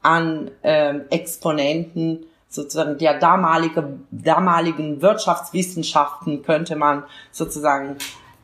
an 0.02 0.50
ähm, 0.64 1.02
Exponenten 1.10 2.26
sozusagen 2.48 2.98
der 2.98 3.20
damalige, 3.20 4.00
damaligen 4.10 5.02
Wirtschaftswissenschaften 5.02 6.42
könnte 6.42 6.76
man 6.76 7.04
sozusagen 7.32 7.98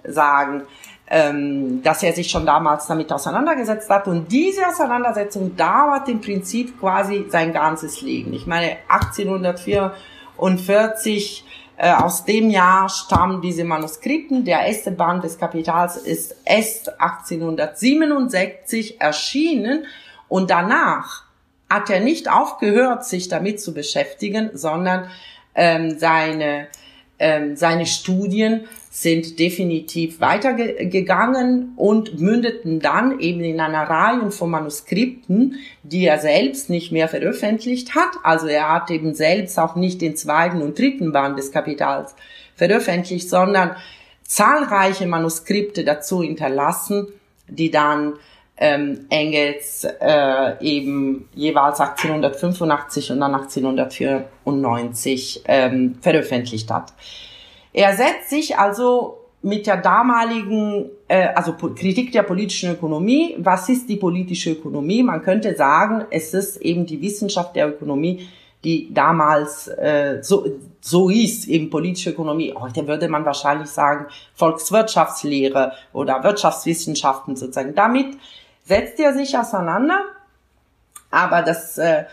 sagen, 0.04 0.64
ähm, 1.08 1.82
dass 1.82 2.04
er 2.04 2.14
sich 2.14 2.30
schon 2.30 2.46
damals 2.46 2.86
damit 2.88 3.12
auseinandergesetzt 3.12 3.90
hat. 3.90 4.08
Und 4.08 4.32
diese 4.32 4.68
Auseinandersetzung 4.68 5.56
dauert 5.56 6.08
im 6.10 6.22
Prinzip 6.22 6.80
quasi 6.80 7.26
sein 7.30 7.54
ganzes 7.54 8.02
Leben. 8.02 8.34
Ich 8.34 8.46
meine, 8.46 8.78
1844 8.88 11.44
äh, 11.44 11.46
aus 11.78 12.26
dem 12.26 12.50
Jahr 12.50 12.90
stammen 12.90 13.42
diese 13.42 13.64
Manuskripten. 13.64 14.46
Der 14.46 14.62
erste 14.62 14.92
Band 14.92 15.24
des 15.24 15.38
Kapitals 15.38 15.98
ist 15.98 16.36
erst 16.46 17.02
1867 17.02 19.02
erschienen 19.02 19.86
und 20.28 20.50
danach 20.50 21.24
hat 21.70 21.90
er 21.90 22.00
nicht 22.00 22.30
aufgehört, 22.30 23.06
sich 23.06 23.28
damit 23.28 23.62
zu 23.62 23.74
beschäftigen, 23.74 24.52
sondern 24.54 25.10
ähm, 25.56 25.98
seine 26.00 26.68
ähm, 27.18 27.56
seine 27.56 27.86
Studien 27.86 28.68
sind 28.96 29.38
definitiv 29.40 30.20
weitergegangen 30.22 31.74
und 31.76 32.22
mündeten 32.22 32.80
dann 32.80 33.20
eben 33.20 33.42
in 33.42 33.60
einer 33.60 33.84
Reihe 33.84 34.32
von 34.32 34.50
Manuskripten, 34.50 35.58
die 35.84 36.06
er 36.06 36.18
selbst 36.18 36.70
nicht 36.70 36.94
mehr 36.94 37.10
veröffentlicht 37.10 37.94
hat. 37.94 38.12
Also 38.24 38.48
er 38.48 38.72
hat 38.72 38.90
eben 38.92 39.14
selbst 39.14 39.60
auch 39.60 39.76
nicht 39.76 40.00
den 40.00 40.16
zweiten 40.16 40.62
und 40.62 40.80
dritten 40.80 41.12
Band 41.12 41.38
des 41.38 41.52
Kapitals 41.52 42.16
veröffentlicht, 42.56 43.30
sondern 43.30 43.76
zahlreiche 44.24 45.08
Manuskripte 45.08 45.84
dazu 45.84 46.24
hinterlassen, 46.24 47.08
die 47.50 47.72
dann 47.72 48.14
ähm, 48.56 49.08
Engels 49.10 49.86
äh, 50.00 50.54
eben 50.62 51.28
jeweils 51.34 51.82
1885 51.82 53.12
und 53.12 53.20
dann 53.20 53.36
1894 53.36 55.44
ähm, 55.50 55.98
veröffentlicht 56.00 56.72
hat. 56.72 56.94
Er 57.76 57.94
setzt 57.94 58.30
sich 58.30 58.58
also 58.58 59.18
mit 59.42 59.68
der 59.68 59.76
damaligen, 59.76 60.92
äh, 61.10 61.28
also 61.36 61.52
Kritik 61.54 62.14
der 62.14 62.24
politischen 62.24 62.72
Ökonomie. 62.72 63.36
Was 63.38 63.68
ist 63.68 63.90
die 63.90 63.98
politische 63.98 64.54
Ökonomie? 64.54 65.04
Man 65.04 65.22
könnte 65.22 65.54
sagen, 65.56 66.06
es 66.10 66.34
ist 66.34 66.56
eben 66.62 66.86
die 66.86 67.02
Wissenschaft 67.02 67.54
der 67.54 67.68
Ökonomie, 67.68 68.30
die 68.64 68.94
damals 68.94 69.68
äh, 69.68 70.20
so, 70.22 70.46
so 70.80 71.10
hieß, 71.10 71.48
eben 71.48 71.70
politische 71.70 72.12
Ökonomie. 72.12 72.54
Heute 72.58 72.88
würde 72.88 73.10
man 73.10 73.26
wahrscheinlich 73.26 73.70
sagen 73.70 74.06
Volkswirtschaftslehre 74.36 75.74
oder 75.92 76.24
Wirtschaftswissenschaften 76.24 77.36
sozusagen. 77.36 77.76
Damit 77.76 78.16
setzt 78.64 79.02
er 79.02 79.14
sich 79.14 79.38
auseinander. 79.38 80.02
Aber 81.12 81.42
das 81.42 81.78
äh, 81.78 82.06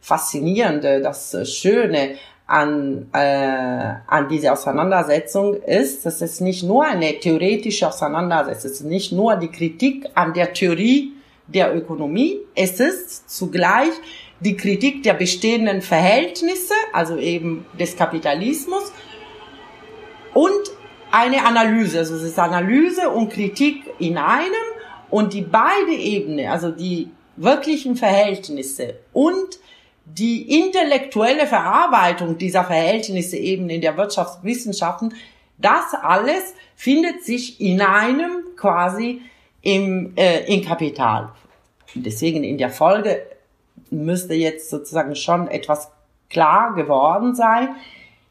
Faszinierende, 0.00 1.02
das 1.02 1.36
Schöne 1.52 2.14
an, 2.48 3.08
äh, 3.12 3.94
an 4.06 4.28
diese 4.28 4.50
Auseinandersetzung 4.52 5.54
ist, 5.54 6.06
dass 6.06 6.22
es 6.22 6.40
nicht 6.40 6.64
nur 6.64 6.84
eine 6.84 7.20
theoretische 7.20 7.86
Auseinandersetzung, 7.86 8.70
es 8.70 8.80
ist 8.80 8.86
nicht 8.86 9.12
nur 9.12 9.36
die 9.36 9.48
Kritik 9.48 10.06
an 10.14 10.32
der 10.32 10.54
Theorie 10.54 11.12
der 11.46 11.76
Ökonomie, 11.76 12.40
es 12.54 12.80
ist 12.80 13.30
zugleich 13.30 13.92
die 14.40 14.56
Kritik 14.56 15.02
der 15.02 15.14
bestehenden 15.14 15.82
Verhältnisse, 15.82 16.72
also 16.92 17.18
eben 17.18 17.66
des 17.78 17.94
Kapitalismus 17.96 18.92
und 20.32 20.62
eine 21.10 21.44
Analyse, 21.44 21.98
also 21.98 22.16
es 22.16 22.22
ist 22.22 22.38
Analyse 22.38 23.10
und 23.10 23.30
Kritik 23.30 23.82
in 23.98 24.16
einem 24.16 24.54
und 25.10 25.34
die 25.34 25.42
beide 25.42 25.92
Ebene, 25.92 26.50
also 26.50 26.70
die 26.70 27.10
wirklichen 27.36 27.94
Verhältnisse 27.94 28.94
und 29.12 29.58
die 30.14 30.60
intellektuelle 30.62 31.46
Verarbeitung 31.46 32.38
dieser 32.38 32.64
Verhältnisse 32.64 33.36
eben 33.36 33.68
in 33.70 33.80
der 33.80 33.96
Wirtschaftswissenschaften, 33.96 35.14
das 35.58 35.94
alles 36.02 36.54
findet 36.76 37.24
sich 37.24 37.60
in 37.60 37.80
einem 37.80 38.44
quasi 38.56 39.22
im, 39.62 40.12
äh, 40.16 40.52
im 40.52 40.64
Kapital. 40.64 41.30
Deswegen 41.94 42.44
in 42.44 42.58
der 42.58 42.70
Folge 42.70 43.22
müsste 43.90 44.34
jetzt 44.34 44.70
sozusagen 44.70 45.16
schon 45.16 45.48
etwas 45.48 45.90
klar 46.30 46.74
geworden 46.74 47.34
sein, 47.34 47.70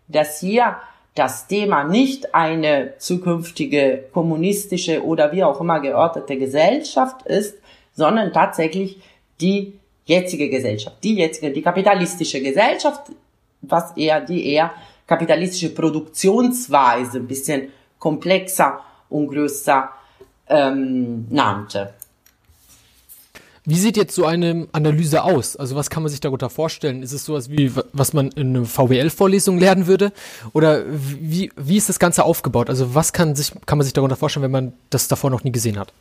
dass 0.08 0.40
hier 0.40 0.78
das 1.16 1.48
Thema 1.48 1.84
nicht 1.84 2.36
eine 2.36 2.94
zukünftige 3.00 4.04
kommunistische 4.14 5.04
oder 5.04 5.32
wie 5.32 5.44
auch 5.44 5.60
immer 5.60 5.80
geordnete 5.80 6.38
Gesellschaft 6.38 7.24
ist, 7.24 7.58
sondern 7.94 8.32
tatsächlich 8.32 9.02
die 9.42 9.74
jetzige 10.08 10.50
Gesellschaft, 10.50 10.98
die 11.04 11.16
jetzige, 11.16 11.52
die 11.52 11.62
kapitalistische 11.62 12.42
Gesellschaft, 12.42 13.12
was 13.62 13.96
eher 13.96 14.22
die 14.22 14.54
eher 14.54 14.72
kapitalistische 15.06 15.70
Produktionsweise 15.70 17.20
ein 17.20 17.28
bisschen 17.28 17.70
komplexer 18.00 18.80
und 19.10 19.28
größer 19.28 19.90
ähm, 20.50 21.28
nannte. 21.30 21.94
Wie 23.70 23.76
sieht 23.76 23.98
jetzt 23.98 24.16
so 24.16 24.26
eine 24.26 24.70
Analyse 24.72 25.24
aus? 25.24 25.58
Also 25.58 25.76
was 25.76 25.90
kann 25.90 26.02
man 26.02 26.10
sich 26.10 26.22
darunter 26.22 26.50
vorstellen? 26.50 27.04
Ist 27.04 27.12
es 27.12 27.26
sowas 27.26 27.50
wie, 27.50 27.70
was 27.92 28.14
man 28.14 28.30
in 28.32 28.56
einer 28.56 28.66
VWL-Vorlesung 28.66 29.60
lernen 29.60 29.88
würde? 29.88 30.14
Oder 30.54 30.86
wie, 30.88 31.52
wie 31.58 31.76
ist 31.76 31.90
das 31.90 32.00
Ganze 32.00 32.24
aufgebaut? 32.24 32.70
Also 32.70 32.96
was 32.96 33.12
kann, 33.12 33.36
sich, 33.36 33.52
kann 33.66 33.78
man 33.78 33.84
sich 33.84 33.92
darunter 33.92 34.16
vorstellen, 34.16 34.46
wenn 34.46 34.52
man 34.52 34.74
das 34.90 35.10
davor 35.10 35.32
noch 35.32 35.44
nie 35.44 35.52
gesehen 35.52 35.78
hat? 35.78 35.92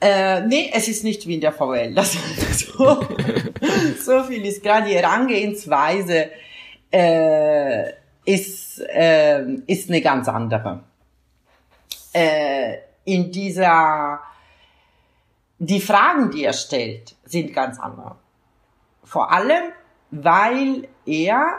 Äh, 0.00 0.40
nee, 0.46 0.70
es 0.72 0.88
ist 0.88 1.04
nicht 1.04 1.26
wie 1.26 1.34
in 1.34 1.40
der 1.40 1.52
VL. 1.52 1.94
Das, 1.94 2.16
so, 2.58 3.06
so 4.02 4.24
viel 4.24 4.44
ist 4.46 4.62
gerade 4.62 4.88
die 4.88 4.96
Herangehensweise 4.96 6.30
äh, 6.90 7.90
ist, 8.24 8.80
äh, 8.80 9.42
ist 9.66 9.88
eine 9.88 10.00
ganz 10.00 10.28
andere. 10.28 10.84
Äh, 12.12 12.78
in 13.04 13.30
dieser, 13.30 14.20
die 15.58 15.80
Fragen, 15.80 16.30
die 16.30 16.44
er 16.44 16.52
stellt, 16.52 17.16
sind 17.24 17.52
ganz 17.52 17.78
andere. 17.78 18.16
Vor 19.04 19.30
allem, 19.30 19.72
weil 20.10 20.88
er 21.06 21.58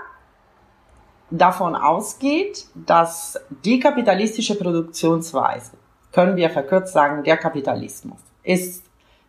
davon 1.29 1.75
ausgeht, 1.75 2.65
dass 2.75 3.39
die 3.63 3.79
kapitalistische 3.79 4.55
Produktionsweise, 4.55 5.71
können 6.11 6.35
wir 6.35 6.49
verkürzt 6.49 6.93
sagen, 6.93 7.23
der 7.23 7.37
Kapitalismus, 7.37 8.19
ist 8.43 8.83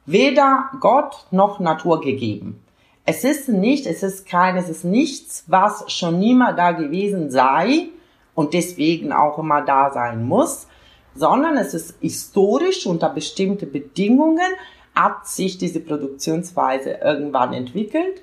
weder 0.07 0.71
Gott 0.81 1.27
noch 1.31 1.61
Natur 1.61 2.01
gegeben. 2.01 2.63
Es 3.05 3.25
ist 3.25 3.49
nicht, 3.49 3.87
es 3.87 4.03
ist 4.03 4.27
kein, 4.27 4.57
es 4.57 4.69
ist 4.69 4.85
nichts, 4.85 5.45
was 5.49 5.91
schon 5.93 6.19
niemals 6.19 6.57
da 6.57 6.73
gewesen 6.73 7.31
sei 7.31 7.89
und 8.35 8.55
deswegen 8.55 9.13
auch 9.13 9.39
immer 9.39 9.63
da 9.63 9.91
sein 9.91 10.25
muss, 10.25 10.69
sondern 11.15 11.57
es 11.57 11.75
ist 11.75 11.97
historisch 12.01 12.87
unter 12.87 13.09
bestimmte 13.09 13.67
Bedingungen 13.67 14.53
hat 14.95 15.27
sich 15.27 15.59
diese 15.59 15.81
Produktionsweise 15.81 16.93
irgendwann 17.03 17.53
entwickelt 17.53 18.23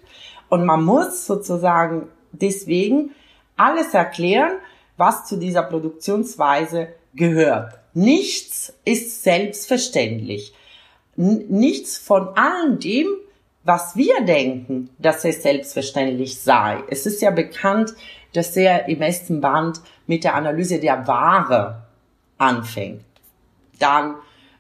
und 0.50 0.66
man 0.66 0.84
muss 0.84 1.26
sozusagen 1.26 2.08
deswegen 2.32 3.12
alles 3.58 3.94
erklären, 3.94 4.54
was 4.98 5.26
zu 5.26 5.38
dieser 5.38 5.64
Produktionsweise 5.64 6.90
gehört. 7.16 7.80
Nichts 7.94 8.74
ist 8.86 9.24
selbstverständlich 9.24 10.54
nichts 11.20 11.98
von 11.98 12.30
allem 12.38 12.80
dem, 12.80 13.08
was 13.64 13.96
wir 13.96 14.22
denken, 14.22 14.90
dass 14.98 15.26
es 15.26 15.44
selbstverständlich 15.44 16.40
sei. 16.40 16.82
Es 16.90 17.06
ist 17.06 17.22
ja 17.22 17.30
bekannt, 17.30 17.94
dass 18.34 18.56
er 18.56 18.88
im 18.88 19.02
ersten 19.02 19.42
Band 19.42 19.82
mit 20.08 20.24
der 20.24 20.36
Analyse 20.36 20.80
der 20.80 21.06
Ware 21.08 21.84
anfängt. 22.38 23.04
Dann 23.80 24.16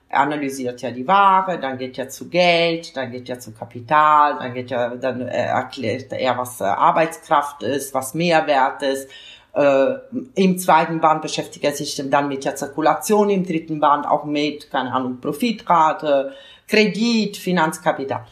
analysiert 0.09 0.83
er 0.83 0.91
die 0.91 1.07
Ware, 1.07 1.59
dann 1.59 1.77
geht 1.77 1.97
er 1.97 2.09
zu 2.09 2.29
Geld, 2.29 2.95
dann 2.97 3.11
geht 3.11 3.29
er 3.29 3.39
zu 3.39 3.51
Kapital, 3.53 4.39
dann 4.39 4.53
geht 4.53 4.71
er, 4.71 4.97
dann 4.97 5.21
äh, 5.21 5.45
erklärt 5.45 6.11
er, 6.11 6.37
was 6.37 6.59
äh, 6.59 6.65
Arbeitskraft 6.65 7.63
ist, 7.63 7.93
was 7.93 8.13
Mehrwert 8.13 8.81
ist. 8.81 9.09
Äh, 9.53 9.95
Im 10.35 10.57
zweiten 10.57 10.99
Band 10.99 11.21
beschäftigt 11.21 11.65
er 11.65 11.73
sich 11.73 12.01
dann 12.09 12.27
mit 12.27 12.45
der 12.45 12.55
Zirkulation, 12.55 13.29
im 13.29 13.45
dritten 13.45 13.79
Band 13.79 14.05
auch 14.05 14.25
mit, 14.25 14.69
keine 14.69 14.93
Ahnung, 14.93 15.19
Profitrate, 15.19 16.33
Kredit, 16.67 17.35
Finanzkapital. 17.37 18.25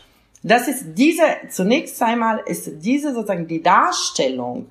Das 0.44 0.68
ist 0.68 0.94
diese, 0.94 1.24
zunächst 1.50 2.02
einmal 2.02 2.42
ist 2.46 2.70
diese 2.84 3.14
sozusagen 3.14 3.48
die 3.48 3.62
Darstellung 3.62 4.70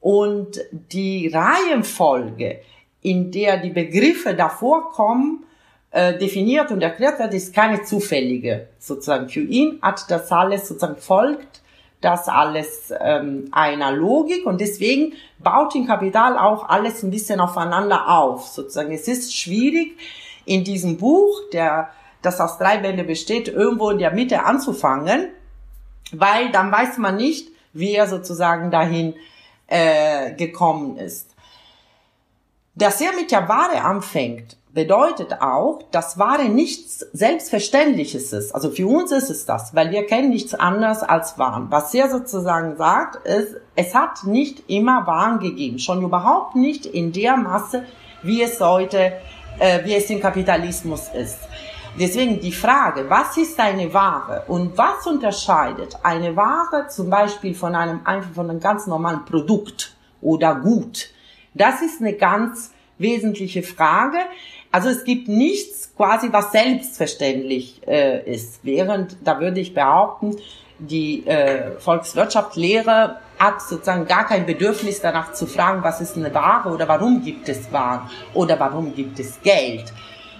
und 0.00 0.58
die 0.70 1.28
Reihenfolge, 1.28 2.60
in 3.02 3.30
der 3.30 3.58
die 3.58 3.70
Begriffe 3.70 4.34
davor 4.34 4.90
kommen, 4.90 5.44
äh, 5.90 6.16
definiert 6.18 6.70
und 6.70 6.82
erklärt 6.82 7.18
wird, 7.18 7.34
ist 7.34 7.54
keine 7.54 7.82
zufällige. 7.82 8.68
Sozusagen 8.78 9.28
für 9.28 9.42
ihn 9.42 9.78
hat 9.82 10.10
das 10.10 10.32
alles 10.32 10.68
sozusagen 10.68 10.96
folgt, 10.96 11.59
das 12.00 12.28
alles 12.28 12.92
ähm, 12.98 13.48
einer 13.52 13.92
Logik 13.92 14.46
und 14.46 14.60
deswegen 14.60 15.14
baut 15.38 15.74
in 15.74 15.86
Kapital 15.86 16.38
auch 16.38 16.68
alles 16.68 17.02
ein 17.02 17.10
bisschen 17.10 17.40
aufeinander 17.40 18.08
auf. 18.08 18.46
Sozusagen 18.46 18.92
es 18.92 19.06
ist 19.06 19.36
schwierig 19.36 19.98
in 20.44 20.64
diesem 20.64 20.96
Buch, 20.96 21.40
der 21.52 21.90
das 22.22 22.40
aus 22.40 22.58
drei 22.58 22.78
Bände 22.78 23.04
besteht, 23.04 23.48
irgendwo 23.48 23.90
in 23.90 23.98
der 23.98 24.12
Mitte 24.12 24.44
anzufangen, 24.44 25.28
weil 26.12 26.50
dann 26.52 26.72
weiß 26.72 26.98
man 26.98 27.16
nicht, 27.16 27.48
wie 27.72 27.94
er 27.94 28.08
sozusagen 28.08 28.70
dahin 28.70 29.14
äh, 29.66 30.32
gekommen 30.32 30.96
ist. 30.96 31.34
Dass 32.74 33.00
er 33.00 33.12
mit 33.12 33.30
der 33.30 33.48
Ware 33.48 33.82
anfängt, 33.82 34.56
bedeutet 34.72 35.40
auch, 35.40 35.80
dass 35.90 36.18
Ware 36.18 36.48
nichts 36.48 37.00
Selbstverständliches 37.12 38.32
ist. 38.32 38.54
Also 38.54 38.70
für 38.70 38.86
uns 38.86 39.10
ist 39.10 39.30
es 39.30 39.46
das, 39.46 39.74
weil 39.74 39.90
wir 39.90 40.06
kennen 40.06 40.30
nichts 40.30 40.54
anderes 40.54 41.02
als 41.02 41.38
Waren. 41.38 41.70
Was 41.70 41.92
er 41.94 42.08
sozusagen 42.08 42.76
sagt, 42.76 43.26
ist, 43.26 43.56
es 43.74 43.94
hat 43.94 44.24
nicht 44.24 44.68
immer 44.68 45.06
Waren 45.06 45.40
gegeben, 45.40 45.78
schon 45.78 46.02
überhaupt 46.02 46.56
nicht 46.56 46.86
in 46.86 47.12
der 47.12 47.36
Masse, 47.36 47.84
wie 48.22 48.42
es 48.42 48.60
heute, 48.60 49.14
äh, 49.58 49.84
wie 49.84 49.94
es 49.94 50.08
im 50.10 50.20
Kapitalismus 50.20 51.08
ist. 51.14 51.38
Deswegen 51.98 52.40
die 52.40 52.52
Frage, 52.52 53.10
was 53.10 53.36
ist 53.36 53.58
eine 53.58 53.92
Ware 53.92 54.44
und 54.46 54.78
was 54.78 55.06
unterscheidet 55.06 55.96
eine 56.04 56.36
Ware 56.36 56.86
zum 56.88 57.10
Beispiel 57.10 57.54
von 57.54 57.74
einem 57.74 58.00
einfach 58.04 58.32
von 58.32 58.48
einem 58.48 58.60
ganz 58.60 58.86
normalen 58.86 59.24
Produkt? 59.24 59.96
oder 60.20 60.54
gut? 60.54 61.10
Das 61.54 61.82
ist 61.82 62.00
eine 62.00 62.14
ganz 62.14 62.72
wesentliche 63.00 63.62
Frage. 63.62 64.18
Also 64.72 64.88
es 64.88 65.04
gibt 65.04 65.28
nichts 65.28 65.92
quasi, 65.96 66.28
was 66.32 66.52
selbstverständlich 66.52 67.80
äh, 67.86 68.30
ist. 68.30 68.60
Während, 68.62 69.16
da 69.24 69.40
würde 69.40 69.60
ich 69.60 69.74
behaupten, 69.74 70.36
die 70.78 71.26
äh, 71.26 71.78
Volkswirtschaftslehre 71.78 73.16
hat 73.38 73.62
sozusagen 73.62 74.06
gar 74.06 74.26
kein 74.26 74.46
Bedürfnis 74.46 75.00
danach 75.00 75.32
zu 75.32 75.46
fragen, 75.46 75.82
was 75.82 76.00
ist 76.00 76.16
eine 76.16 76.32
Ware 76.32 76.68
oder 76.70 76.88
warum 76.88 77.22
gibt 77.22 77.48
es 77.48 77.72
Waren 77.72 78.08
oder 78.34 78.58
warum 78.60 78.94
gibt 78.94 79.18
es 79.18 79.40
Geld. 79.42 79.92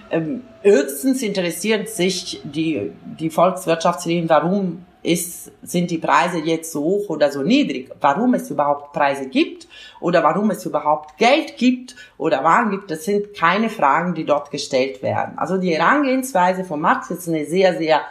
Ähm, 0.09 0.43
höchstens 0.61 1.21
interessiert 1.21 1.89
sich 1.89 2.41
die, 2.43 2.91
die 3.19 3.29
Volkswirtschaftslehre, 3.29 4.27
warum 4.29 4.85
ist, 5.03 5.51
sind 5.63 5.89
die 5.89 5.97
Preise 5.97 6.39
jetzt 6.39 6.71
so 6.71 6.81
hoch 6.81 7.09
oder 7.09 7.31
so 7.31 7.41
niedrig, 7.41 7.89
warum 7.99 8.33
es 8.33 8.49
überhaupt 8.49 8.93
Preise 8.93 9.27
gibt 9.27 9.67
oder 9.99 10.23
warum 10.23 10.51
es 10.51 10.65
überhaupt 10.65 11.17
Geld 11.17 11.57
gibt 11.57 11.95
oder 12.17 12.43
Waren 12.43 12.71
gibt, 12.71 12.91
das 12.91 13.05
sind 13.05 13.33
keine 13.33 13.69
Fragen, 13.69 14.13
die 14.13 14.25
dort 14.25 14.51
gestellt 14.51 15.01
werden. 15.01 15.37
Also 15.37 15.57
die 15.57 15.75
Herangehensweise 15.75 16.63
von 16.63 16.81
Marx 16.81 17.09
ist 17.09 17.27
eine 17.27 17.45
sehr, 17.45 17.77
sehr 17.77 18.01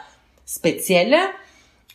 spezielle 0.45 1.17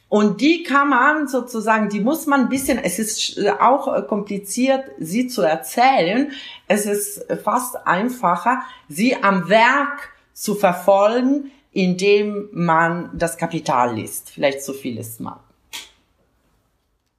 und 0.08 0.40
die 0.40 0.62
kann 0.62 0.88
man 0.88 1.26
sozusagen, 1.26 1.88
die 1.88 2.00
muss 2.00 2.26
man 2.26 2.42
ein 2.42 2.48
bisschen, 2.48 2.78
es 2.78 2.98
ist 2.98 3.38
auch 3.60 4.06
kompliziert, 4.06 4.84
sie 4.98 5.26
zu 5.26 5.42
erzählen. 5.42 6.30
Es 6.68 6.86
ist 6.86 7.26
fast 7.42 7.86
einfacher, 7.86 8.62
sie 8.88 9.16
am 9.22 9.48
Werk 9.48 10.10
zu 10.32 10.54
verfolgen, 10.54 11.50
indem 11.76 12.48
man 12.52 13.10
das 13.12 13.36
Kapital 13.36 13.96
liest. 13.96 14.30
Vielleicht 14.30 14.62
so 14.62 14.72
vieles 14.72 15.20
mal. 15.20 15.40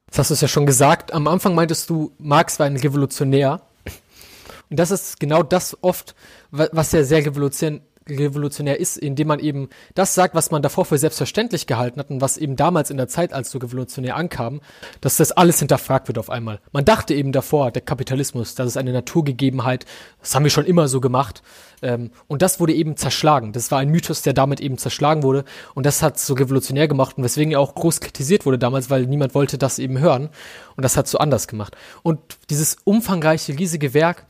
Das 0.07 0.17
hast 0.17 0.29
du 0.31 0.33
es 0.33 0.41
ja 0.41 0.47
schon 0.47 0.65
gesagt. 0.65 1.13
Am 1.13 1.27
Anfang 1.27 1.53
meintest 1.53 1.91
du, 1.91 2.11
Marx 2.17 2.57
war 2.57 2.65
ein 2.65 2.75
Revolutionär. 2.75 3.61
Und 4.71 4.79
das 4.79 4.89
ist 4.89 5.19
genau 5.19 5.43
das 5.43 5.77
oft, 5.81 6.15
was 6.49 6.91
ja 6.91 7.03
sehr 7.03 7.23
revolutionär, 7.23 7.81
revolutionär 8.09 8.79
ist, 8.79 8.97
indem 8.97 9.27
man 9.27 9.39
eben 9.39 9.69
das 9.95 10.15
sagt, 10.15 10.35
was 10.35 10.51
man 10.51 10.61
davor 10.61 10.85
für 10.85 10.97
selbstverständlich 10.97 11.67
gehalten 11.67 11.99
hat 11.99 12.09
und 12.09 12.21
was 12.21 12.37
eben 12.37 12.55
damals 12.55 12.89
in 12.89 12.97
der 12.97 13.07
Zeit 13.07 13.33
als 13.33 13.51
so 13.51 13.59
revolutionär 13.59 14.15
ankam, 14.15 14.61
dass 15.01 15.17
das 15.17 15.31
alles 15.31 15.59
hinterfragt 15.59 16.07
wird 16.07 16.17
auf 16.17 16.29
einmal. 16.29 16.59
Man 16.71 16.85
dachte 16.85 17.13
eben 17.13 17.31
davor, 17.31 17.71
der 17.71 17.81
Kapitalismus, 17.81 18.55
das 18.55 18.67
ist 18.67 18.77
eine 18.77 18.93
Naturgegebenheit, 18.93 19.85
das 20.21 20.35
haben 20.35 20.43
wir 20.43 20.51
schon 20.51 20.65
immer 20.65 20.87
so 20.87 21.01
gemacht. 21.01 21.41
Ähm, 21.81 22.11
und 22.27 22.41
das 22.41 22.59
wurde 22.59 22.73
eben 22.73 22.97
zerschlagen. 22.97 23.51
Das 23.53 23.71
war 23.71 23.79
ein 23.79 23.89
Mythos, 23.89 24.21
der 24.21 24.33
damit 24.33 24.59
eben 24.59 24.77
zerschlagen 24.77 25.23
wurde. 25.23 25.45
Und 25.75 25.85
das 25.85 26.01
hat 26.01 26.19
so 26.19 26.33
revolutionär 26.33 26.87
gemacht 26.87 27.17
und 27.17 27.23
weswegen 27.23 27.51
er 27.51 27.59
auch 27.59 27.75
groß 27.75 27.99
kritisiert 27.99 28.45
wurde 28.45 28.57
damals, 28.57 28.89
weil 28.89 29.05
niemand 29.05 29.35
wollte 29.35 29.57
das 29.57 29.79
eben 29.79 29.99
hören. 29.99 30.29
Und 30.75 30.83
das 30.83 30.97
hat 30.97 31.07
so 31.07 31.17
anders 31.17 31.47
gemacht. 31.47 31.75
Und 32.03 32.19
dieses 32.49 32.77
umfangreiche, 32.83 33.57
riesige 33.57 33.93
Werk, 33.93 34.25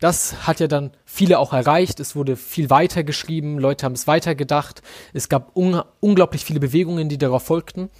das 0.00 0.46
hat 0.46 0.60
ja 0.60 0.68
dann 0.68 0.92
viele 1.04 1.38
auch 1.38 1.52
erreicht. 1.52 2.00
Es 2.00 2.14
wurde 2.14 2.36
viel 2.36 2.70
weiter 2.70 3.04
geschrieben, 3.04 3.58
Leute 3.58 3.84
haben 3.84 3.94
es 3.94 4.06
weitergedacht. 4.06 4.82
Es 5.12 5.28
gab 5.28 5.56
un 5.56 5.82
unglaublich 6.00 6.44
viele 6.44 6.60
Bewegungen, 6.60 7.08
die 7.08 7.18
darauf 7.18 7.44
folgten. 7.44 7.90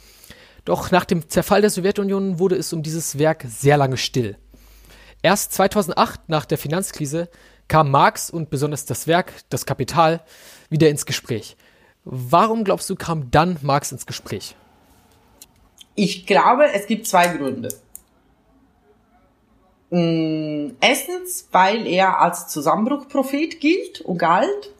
Doch 0.64 0.90
nach 0.90 1.04
dem 1.04 1.28
Zerfall 1.28 1.60
der 1.60 1.70
Sowjetunion 1.70 2.38
wurde 2.38 2.56
es 2.56 2.72
um 2.72 2.82
dieses 2.82 3.18
Werk 3.18 3.44
sehr 3.48 3.76
lange 3.76 3.96
still. 3.96 4.36
Erst 5.22 5.52
2008, 5.54 6.28
nach 6.28 6.44
der 6.44 6.58
Finanzkrise, 6.58 7.28
kam 7.66 7.90
Marx 7.90 8.30
und 8.30 8.50
besonders 8.50 8.84
das 8.84 9.06
Werk, 9.06 9.32
das 9.50 9.66
Kapital, 9.66 10.22
wieder 10.70 10.88
ins 10.88 11.06
Gespräch. 11.06 11.56
Warum 12.04 12.64
glaubst 12.64 12.88
du, 12.88 12.96
kam 12.96 13.30
dann 13.30 13.58
Marx 13.62 13.92
ins 13.92 14.06
Gespräch? 14.06 14.54
Ich 15.94 16.26
glaube, 16.26 16.72
es 16.72 16.86
gibt 16.86 17.06
zwei 17.06 17.28
Gründe. 17.28 17.68
Mm, 19.90 20.70
erstens, 20.80 21.48
weil 21.50 21.86
er 21.86 22.20
als 22.20 22.48
Zusammenbruchprophet 22.48 23.60
gilt 23.60 24.00
und 24.02 24.18
galt. 24.18 24.72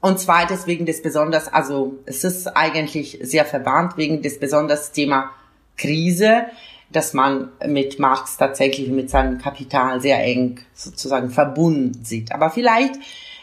Und 0.00 0.20
zweitens 0.20 0.66
wegen 0.66 0.86
des 0.86 1.02
besonders, 1.02 1.52
also 1.52 1.98
es 2.06 2.22
ist 2.22 2.46
eigentlich 2.56 3.18
sehr 3.22 3.44
verwandt 3.44 3.96
wegen 3.96 4.22
des 4.22 4.38
besonders 4.38 4.92
Thema 4.92 5.30
Krise, 5.76 6.46
dass 6.90 7.14
man 7.14 7.50
mit 7.66 7.98
Marx 7.98 8.36
tatsächlich 8.36 8.88
mit 8.88 9.10
seinem 9.10 9.38
Kapital 9.38 10.00
sehr 10.00 10.22
eng 10.22 10.60
sozusagen 10.72 11.30
verbunden 11.30 12.04
sieht. 12.04 12.32
Aber 12.32 12.50
vielleicht 12.50 12.94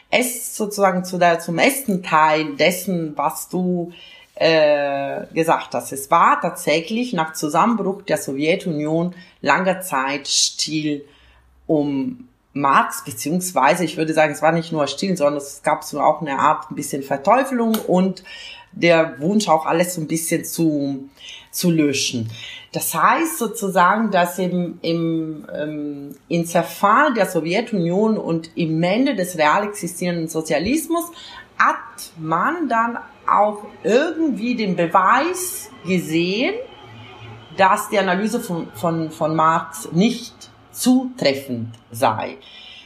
es 0.09 0.55
sozusagen 0.55 1.03
zu 1.03 1.17
der, 1.17 1.39
zum 1.39 1.59
ersten 1.59 2.01
Teil 2.03 2.55
dessen, 2.55 3.17
was 3.17 3.49
du 3.49 3.91
äh, 4.35 5.25
gesagt 5.33 5.73
hast. 5.73 5.91
Es 5.91 6.11
war 6.11 6.39
tatsächlich 6.41 7.13
nach 7.13 7.33
Zusammenbruch 7.33 8.01
der 8.03 8.17
Sowjetunion 8.17 9.15
langer 9.41 9.81
Zeit 9.81 10.27
still 10.27 11.05
um 11.67 12.27
Marx, 12.53 13.03
beziehungsweise 13.03 13.83
ich 13.83 13.97
würde 13.97 14.13
sagen, 14.13 14.33
es 14.33 14.41
war 14.41 14.51
nicht 14.51 14.71
nur 14.71 14.87
still, 14.87 15.15
sondern 15.17 15.37
es 15.37 15.61
gab 15.63 15.83
so 15.83 15.99
auch 15.99 16.21
eine 16.21 16.39
Art 16.39 16.71
ein 16.71 16.75
bisschen 16.75 17.03
Verteufelung 17.03 17.75
und 17.87 18.23
der 18.71 19.19
Wunsch 19.19 19.47
auch 19.47 19.65
alles 19.65 19.95
so 19.95 20.01
ein 20.01 20.07
bisschen 20.07 20.43
zu, 20.45 21.09
zu 21.51 21.71
löschen. 21.71 22.29
Das 22.71 22.93
heißt 22.93 23.37
sozusagen, 23.37 24.11
dass 24.11 24.37
im, 24.37 24.79
im, 24.81 25.47
ähm, 25.53 26.15
im 26.27 26.45
Zerfall 26.45 27.13
der 27.13 27.25
Sowjetunion 27.25 28.17
und 28.17 28.51
im 28.55 28.83
Ende 28.83 29.15
des 29.15 29.37
real 29.37 29.63
existierenden 29.65 30.27
Sozialismus 30.27 31.05
hat 31.57 32.11
man 32.17 32.67
dann 32.67 32.99
auch 33.27 33.63
irgendwie 33.83 34.55
den 34.55 34.75
Beweis 34.75 35.69
gesehen, 35.85 36.55
dass 37.57 37.89
die 37.89 37.99
Analyse 37.99 38.39
von, 38.39 38.67
von, 38.73 39.11
von 39.11 39.35
Marx 39.35 39.91
nicht 39.91 40.49
zutreffend 40.71 41.69
sei. 41.91 42.37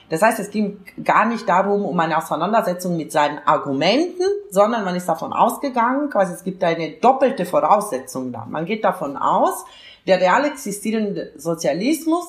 Das 0.10 0.24
heißt, 0.24 0.40
es 0.40 0.50
ging 0.50 0.84
gar 1.04 1.26
nicht 1.26 1.48
darum, 1.48 1.86
um 1.86 2.00
eine 2.00 2.18
Auseinandersetzung 2.18 2.98
mit 2.98 3.12
seinen 3.12 3.40
Argumenten, 3.46 4.24
sondern 4.50 4.84
man 4.84 4.96
ist 4.96 5.08
davon 5.08 5.34
ausgegangen, 5.34 6.10
quasi 6.10 6.34
es 6.34 6.44
gibt 6.44 6.64
eine 6.64 6.92
doppelte 6.94 7.46
Voraussetzung 7.46 8.32
da. 8.32 8.46
Man 8.50 8.66
geht 8.66 8.84
davon 8.84 9.18
aus, 9.18 9.66
der 10.08 10.20
real 10.20 10.46
existierende 10.46 11.34
Sozialismus 11.36 12.26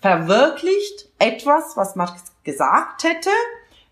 verwirklicht 0.00 1.08
etwas, 1.18 1.76
was 1.76 1.96
Marx 1.96 2.32
gesagt 2.44 3.04
hätte. 3.04 3.30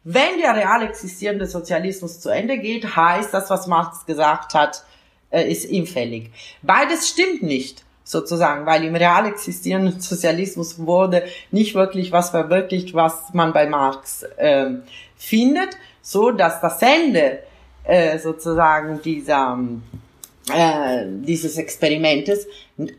Wenn 0.04 0.38
der 0.40 0.56
real 0.56 0.82
existierende 0.82 1.46
Sozialismus 1.46 2.20
zu 2.20 2.30
Ende 2.30 2.58
geht, 2.58 2.96
heißt 2.96 3.34
das, 3.34 3.50
was 3.50 3.66
Marx 3.66 4.06
gesagt 4.06 4.54
hat, 4.54 4.84
äh, 5.30 5.50
ist 5.50 5.68
hinfällig. 5.68 6.30
Beides 6.62 7.08
stimmt 7.08 7.42
nicht 7.42 7.84
sozusagen, 8.04 8.66
weil 8.66 8.84
im 8.84 8.96
real 8.96 9.26
existierenden 9.26 10.00
Sozialismus 10.00 10.78
wurde 10.78 11.24
nicht 11.50 11.74
wirklich 11.74 12.12
was 12.12 12.30
verwirklicht, 12.30 12.94
was 12.94 13.34
man 13.34 13.52
bei 13.52 13.66
Marx 13.66 14.22
äh, 14.36 14.70
findet, 15.16 15.76
so 16.02 16.30
dass 16.30 16.60
das 16.60 16.80
Ende 16.80 17.40
äh, 17.84 18.18
sozusagen 18.18 19.02
dieser 19.02 19.58
äh, 20.52 21.04
dieses 21.06 21.58
Experimentes 21.58 22.46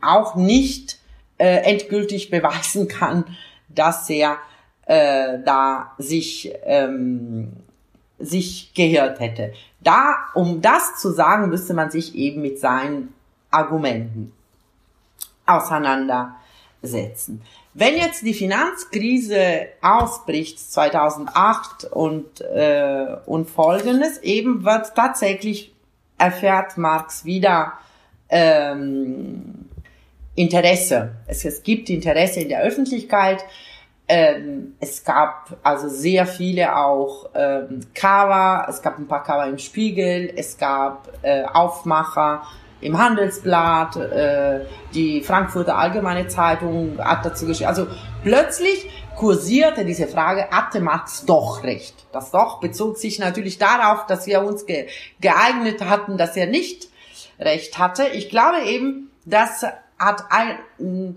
auch 0.02 0.36
nicht 0.36 1.00
äh, 1.38 1.64
endgültig 1.64 2.30
beweisen 2.32 2.88
kann, 2.88 3.26
dass 3.70 4.10
er 4.10 4.38
äh, 4.92 5.40
da 5.46 5.94
sich 6.00 6.54
ähm, 6.66 7.54
sich 8.20 8.74
gehört 8.74 9.22
hätte. 9.22 9.54
Da, 9.80 10.16
um 10.34 10.62
das 10.62 11.00
zu 11.00 11.12
sagen, 11.12 11.48
müsste 11.48 11.74
man 11.74 11.90
sich 11.90 12.14
eben 12.14 12.42
mit 12.42 12.60
seinen 12.60 13.14
Argumenten 13.52 14.34
auseinandersetzen. 15.46 17.42
Wenn 17.74 17.96
jetzt 17.96 18.24
die 18.24 18.34
Finanzkrise 18.34 19.68
ausbricht 19.82 20.60
2008 20.60 21.86
und, 21.86 22.42
äh, 22.42 23.16
und 23.26 23.50
folgendes, 23.50 24.18
eben 24.18 24.66
wird 24.66 24.94
tatsächlich 24.94 25.74
erfährt 26.18 26.78
Marx 26.78 27.24
wieder 27.24 27.74
ähm, 28.28 29.70
Interesse. 30.36 31.14
Es, 31.28 31.46
es 31.46 31.64
gibt 31.64 31.90
Interesse 31.90 32.42
in 32.42 32.50
der 32.50 32.62
Öffentlichkeit. 32.62 33.42
Ähm, 34.14 34.76
es 34.82 35.06
gab 35.06 35.58
also 35.64 35.88
sehr 35.88 36.26
viele 36.26 36.76
auch 36.76 37.30
ähm, 37.34 37.80
Cover, 37.96 38.66
es 38.68 38.82
gab 38.82 39.00
ein 39.00 39.08
paar 39.08 39.24
Cover 39.24 39.46
im 39.48 39.58
Spiegel, 39.58 40.34
es 40.36 40.58
gab 40.58 41.08
äh, 41.22 41.46
Aufmacher, 41.46 42.44
im 42.82 42.98
Handelsblatt, 42.98 43.96
äh, 43.96 44.66
die 44.94 45.22
Frankfurter 45.22 45.78
Allgemeine 45.78 46.28
Zeitung 46.28 46.98
hat 47.00 47.26
dazu 47.26 47.46
geschrieben. 47.46 47.70
Also 47.70 47.88
plötzlich 48.22 48.90
kursierte 49.16 49.86
diese 49.86 50.08
Frage, 50.08 50.50
hatte 50.52 50.82
Marx 50.82 51.26
doch 51.26 51.64
recht? 51.64 51.96
Das 52.12 52.32
doch 52.32 52.60
bezog 52.60 52.98
sich 52.98 53.18
natürlich 53.18 53.60
darauf, 53.60 54.08
dass 54.08 54.28
wir 54.28 54.42
uns 54.42 54.66
ge 54.66 54.88
geeignet 55.22 55.86
hatten, 55.86 56.18
dass 56.18 56.36
er 56.36 56.48
nicht 56.48 56.90
recht 57.40 57.78
hatte. 57.78 58.08
Ich 58.10 58.30
glaube 58.30 58.60
eben, 58.66 59.10
das 59.24 59.64
hat 59.98 60.26
ein, 60.30 61.16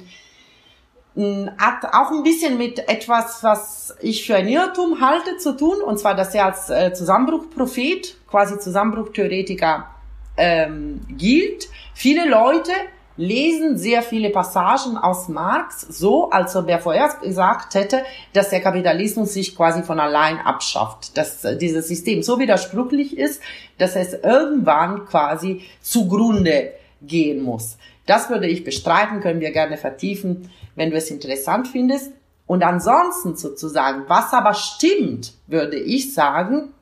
hat 1.16 1.85
auch 1.92 2.11
ein 2.11 2.24
bisschen 2.24 2.59
mit 2.59 2.88
etwas, 2.88 3.42
was 3.42 3.94
ich 4.00 4.27
für 4.27 4.35
ein 4.35 4.48
Irrtum 4.48 5.00
halte, 5.00 5.37
zu 5.37 5.57
tun, 5.57 5.81
und 5.81 5.98
zwar, 5.98 6.14
dass 6.14 6.35
er 6.35 6.46
als 6.46 6.70
äh, 6.70 6.92
Zusammenbruchprophet, 6.92 8.16
quasi 8.27 8.59
Zusammenbruchtheoretiker 8.59 9.88
ähm, 10.37 11.00
gilt. 11.09 11.68
Viele 11.94 12.29
Leute 12.29 12.72
lesen 13.16 13.79
sehr 13.79 14.03
viele 14.03 14.31
Passagen 14.31 14.96
aus 14.96 15.29
Marx 15.29 15.83
so, 15.83 16.31
als 16.31 16.57
ob 16.57 16.68
er 16.68 16.81
vorher 16.81 17.09
gesagt 17.22 17.77
hätte, 17.77 18.03
dass 18.33 18.50
der 18.50 18.61
Kapitalismus 18.61 19.35
sich 19.35 19.55
quasi 19.55 19.85
von 19.85 20.00
allein 20.00 20.38
abschafft, 20.38 21.16
dass 21.16 21.44
äh, 21.44 21.57
dieses 21.57 21.87
System 21.87 22.24
so 22.24 22.40
widersprüchlich 22.40 23.16
ist, 23.16 23.40
dass 23.79 23.94
es 23.94 24.14
irgendwann 24.14 25.07
quasi 25.07 25.62
zugrunde 25.81 26.72
gehen 27.03 27.40
muss. 27.42 27.77
Das 28.07 28.29
würde 28.31 28.48
ich 28.48 28.64
bestreiten, 28.64 29.20
können 29.20 29.40
wir 29.40 29.53
gerne 29.53 29.77
vertiefen, 29.77 30.50
wenn 30.75 30.91
du 30.91 30.97
es 30.97 31.11
interessant 31.11 31.69
findest. 31.69 32.13
Und 32.47 32.63
ansonsten 32.63 33.37
sozusagen, 33.37 34.05
was 34.09 34.33
aber 34.33 34.55
stimmt, 34.55 35.35
würde 35.47 35.79
ich 35.79 36.13
sagen, 36.13 36.75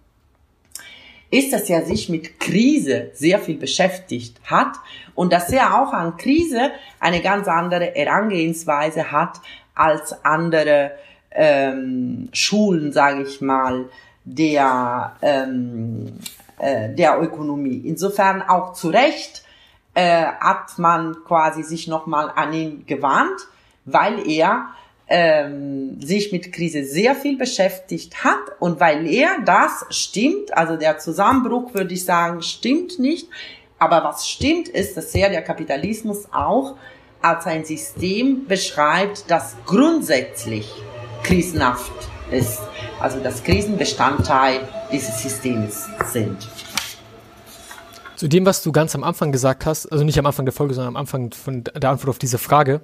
ist, 1.30 1.52
dass 1.52 1.70
er 1.70 1.84
sich 1.86 2.08
mit 2.08 2.38
Krise 2.38 3.10
sehr 3.14 3.38
viel 3.38 3.56
beschäftigt 3.56 4.38
hat 4.44 4.76
und 5.14 5.32
dass 5.32 5.50
er 5.50 5.80
auch 5.80 5.92
an 5.92 6.16
Krise 6.18 6.72
eine 7.00 7.22
ganz 7.22 7.48
andere 7.48 7.86
Herangehensweise 7.94 9.10
hat 9.10 9.40
als 9.74 10.24
andere 10.24 10.92
ähm, 11.30 12.28
Schulen, 12.32 12.92
sage 12.92 13.22
ich 13.22 13.40
mal, 13.40 13.88
der, 14.24 15.16
ähm, 15.22 16.18
äh, 16.58 16.94
der 16.94 17.20
Ökonomie. 17.22 17.82
Insofern 17.84 18.42
auch 18.42 18.74
zu 18.74 18.90
Recht 18.90 19.42
äh, 19.94 20.24
hat 20.24 20.78
man 20.78 21.16
quasi 21.24 21.62
sich 21.62 21.88
nochmal 21.88 22.30
an 22.34 22.52
ihn 22.52 22.86
gewarnt, 22.86 23.40
weil 23.84 24.28
er 24.28 24.68
ähm, 25.08 26.00
sich 26.00 26.32
mit 26.32 26.52
Krise 26.52 26.84
sehr 26.84 27.14
viel 27.14 27.36
beschäftigt 27.36 28.24
hat 28.24 28.40
und 28.60 28.80
weil 28.80 29.06
er 29.06 29.40
das 29.44 29.84
stimmt, 29.90 30.56
also 30.56 30.76
der 30.76 30.98
Zusammenbruch 30.98 31.74
würde 31.74 31.92
ich 31.92 32.04
sagen, 32.04 32.42
stimmt 32.42 32.98
nicht, 32.98 33.28
aber 33.78 34.04
was 34.04 34.28
stimmt 34.28 34.68
ist, 34.68 34.96
dass 34.96 35.14
er 35.14 35.28
der 35.28 35.42
Kapitalismus 35.42 36.26
auch 36.32 36.76
als 37.20 37.46
ein 37.46 37.64
System 37.64 38.46
beschreibt, 38.46 39.30
das 39.30 39.56
grundsätzlich 39.66 40.70
krisenhaft 41.22 41.92
ist, 42.30 42.60
also 43.00 43.20
dass 43.20 43.44
Krisen 43.44 43.76
Bestandteil 43.76 44.60
dieses 44.90 45.22
Systems 45.22 45.88
sind. 46.06 46.48
Zu 48.16 48.28
dem, 48.28 48.46
was 48.46 48.62
du 48.62 48.70
ganz 48.70 48.94
am 48.94 49.02
Anfang 49.02 49.32
gesagt 49.32 49.66
hast, 49.66 49.90
also 49.90 50.04
nicht 50.04 50.18
am 50.18 50.26
Anfang 50.26 50.46
der 50.46 50.52
Folge, 50.52 50.74
sondern 50.74 50.94
am 50.94 50.96
Anfang 50.96 51.32
von 51.32 51.64
der 51.64 51.90
Antwort 51.90 52.10
auf 52.10 52.18
diese 52.18 52.38
Frage, 52.38 52.80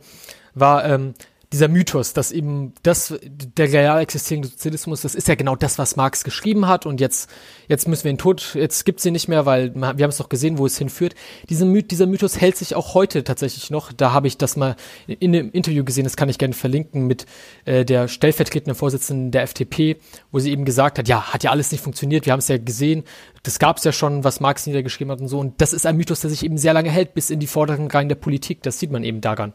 war, 0.55 0.85
ähm, 0.85 1.15
dieser 1.53 1.69
Mythos, 1.69 2.13
dass 2.13 2.31
eben 2.31 2.75
das, 2.83 3.15
der 3.23 3.73
real 3.73 4.03
existierende 4.03 4.49
Sozialismus, 4.49 5.01
das 5.01 5.15
ist 5.15 5.29
ja 5.29 5.35
genau 5.35 5.57
das, 5.57 5.79
was 5.79 5.97
Marx 5.97 6.23
geschrieben 6.23 6.69
hat 6.69 6.85
und 6.85 7.01
jetzt, 7.01 7.31
jetzt 7.69 7.89
müssen 7.89 8.05
wir 8.05 8.11
ihn 8.11 8.19
tot, 8.19 8.55
jetzt 8.55 8.85
gibt's 8.85 9.07
ihn 9.07 9.15
nicht 9.15 9.29
mehr, 9.29 9.47
weil 9.47 9.75
wir 9.75 9.89
haben 9.89 10.03
es 10.03 10.19
doch 10.19 10.29
gesehen, 10.29 10.59
wo 10.59 10.67
es 10.67 10.77
hinführt. 10.77 11.15
Dieser, 11.49 11.65
Myth, 11.65 11.91
dieser 11.91 12.07
Mythos 12.07 12.39
hält 12.39 12.59
sich 12.59 12.75
auch 12.75 12.93
heute 12.93 13.25
tatsächlich 13.25 13.71
noch. 13.71 13.93
Da 13.95 14.13
habe 14.13 14.27
ich 14.27 14.37
das 14.37 14.57
mal 14.57 14.77
in 15.07 15.35
einem 15.35 15.51
Interview 15.51 15.85
gesehen, 15.85 16.05
das 16.05 16.19
kann 16.19 16.29
ich 16.29 16.37
gerne 16.37 16.53
verlinken, 16.53 17.07
mit 17.07 17.25
äh, 17.65 17.87
der 17.87 18.09
stellvertretenden 18.09 18.75
Vorsitzenden 18.75 19.31
der 19.31 19.43
FDP, 19.43 19.97
wo 20.31 20.41
sie 20.41 20.53
eben 20.53 20.67
gesagt 20.67 20.99
hat, 20.99 21.09
ja, 21.09 21.33
hat 21.33 21.45
ja 21.45 21.51
alles 21.51 21.73
nicht 21.73 21.83
funktioniert, 21.83 22.27
wir 22.27 22.35
haben 22.35 22.41
es 22.41 22.49
ja 22.49 22.59
gesehen, 22.59 23.05
das 23.43 23.59
gab's 23.59 23.85
ja 23.85 23.93
schon, 23.93 24.23
was 24.23 24.41
Marx 24.41 24.67
niedergeschrieben 24.67 25.13
hat 25.13 25.21
und 25.23 25.29
so. 25.29 25.39
Und 25.39 25.63
das 25.63 25.73
ist 25.73 25.87
ein 25.87 25.97
Mythos, 25.97 26.21
der 26.21 26.29
sich 26.29 26.45
eben 26.45 26.59
sehr 26.59 26.75
lange 26.75 26.91
hält, 26.91 27.15
bis 27.15 27.31
in 27.31 27.41
die 27.41 27.47
vorderen 27.47 27.87
Reihen 27.87 28.11
der 28.11 28.17
Politik. 28.17 28.63
Das 28.63 28.79
sieht 28.79 28.91
man 28.91 29.03
eben 29.03 29.23
daran. 29.23 29.55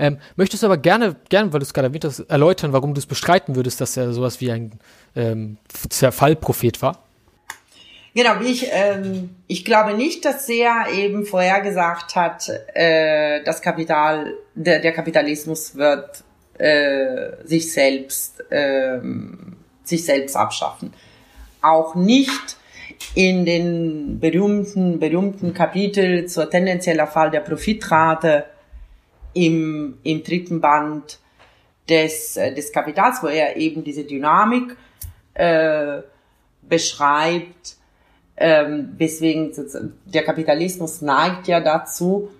Ähm, 0.00 0.16
möchtest 0.36 0.62
du 0.62 0.66
aber 0.66 0.78
gerne, 0.78 1.14
gerne, 1.28 1.52
weil 1.52 1.60
du 1.60 1.64
es 1.64 1.74
gerade 1.74 1.88
erwähnt 1.88 2.06
hast, 2.06 2.20
erläutern, 2.20 2.72
warum 2.72 2.94
du 2.94 2.98
es 2.98 3.06
bestreiten 3.06 3.54
würdest, 3.54 3.82
dass 3.82 3.98
er 3.98 4.14
sowas 4.14 4.40
wie 4.40 4.50
ein 4.50 4.72
ähm, 5.14 5.58
Zerfallprophet 5.90 6.80
war? 6.80 7.04
Genau, 8.14 8.40
ich, 8.40 8.68
ähm, 8.72 9.36
ich 9.46 9.62
glaube 9.64 9.94
nicht, 9.94 10.24
dass 10.24 10.48
er 10.48 10.86
eben 10.92 11.26
vorhergesagt 11.26 12.16
hat, 12.16 12.50
äh, 12.72 13.44
das 13.44 13.60
Kapital, 13.60 14.32
der, 14.54 14.80
der 14.80 14.92
Kapitalismus 14.92 15.76
wird 15.76 16.24
äh, 16.56 17.32
sich 17.44 17.70
selbst, 17.70 18.40
äh, 18.50 19.00
sich 19.84 20.04
selbst 20.04 20.34
abschaffen. 20.34 20.94
Auch 21.60 21.94
nicht 21.94 22.56
in 23.14 23.44
den 23.44 24.18
berühmten, 24.18 24.98
berühmten 24.98 25.52
Kapitel 25.52 26.26
zur 26.26 26.48
tendenzieller 26.48 27.06
Fall 27.06 27.30
der 27.30 27.40
Profitrate 27.40 28.46
im, 29.32 29.98
im 30.02 30.22
dritten 30.22 30.60
Band 30.60 31.18
des, 31.88 32.36
äh, 32.36 32.54
des 32.54 32.72
Kapitals, 32.72 33.22
wo 33.22 33.26
er 33.26 33.56
eben 33.56 33.84
diese 33.84 34.04
Dynamik 34.04 34.76
äh, 35.34 35.98
beschreibt, 36.62 37.76
ähm, 38.36 38.94
weswegen 38.96 39.52
der 40.06 40.24
Kapitalismus 40.24 41.02
neigt 41.02 41.48
ja 41.48 41.60
dazu, 41.60 42.30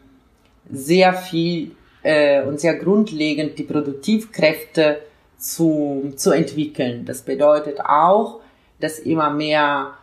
sehr 0.71 1.13
viel 1.13 1.73
äh, 2.03 2.43
und 2.43 2.61
sehr 2.61 2.77
grundlegend 2.77 3.59
die 3.59 3.65
Produktivkräfte 3.65 5.03
zu, 5.37 6.13
zu 6.17 6.31
entwickeln. 6.31 7.05
Das 7.05 7.23
bedeutet 7.23 7.81
auch, 7.81 8.41
dass 8.79 8.99
immer 8.99 9.31
mehr 9.31 9.95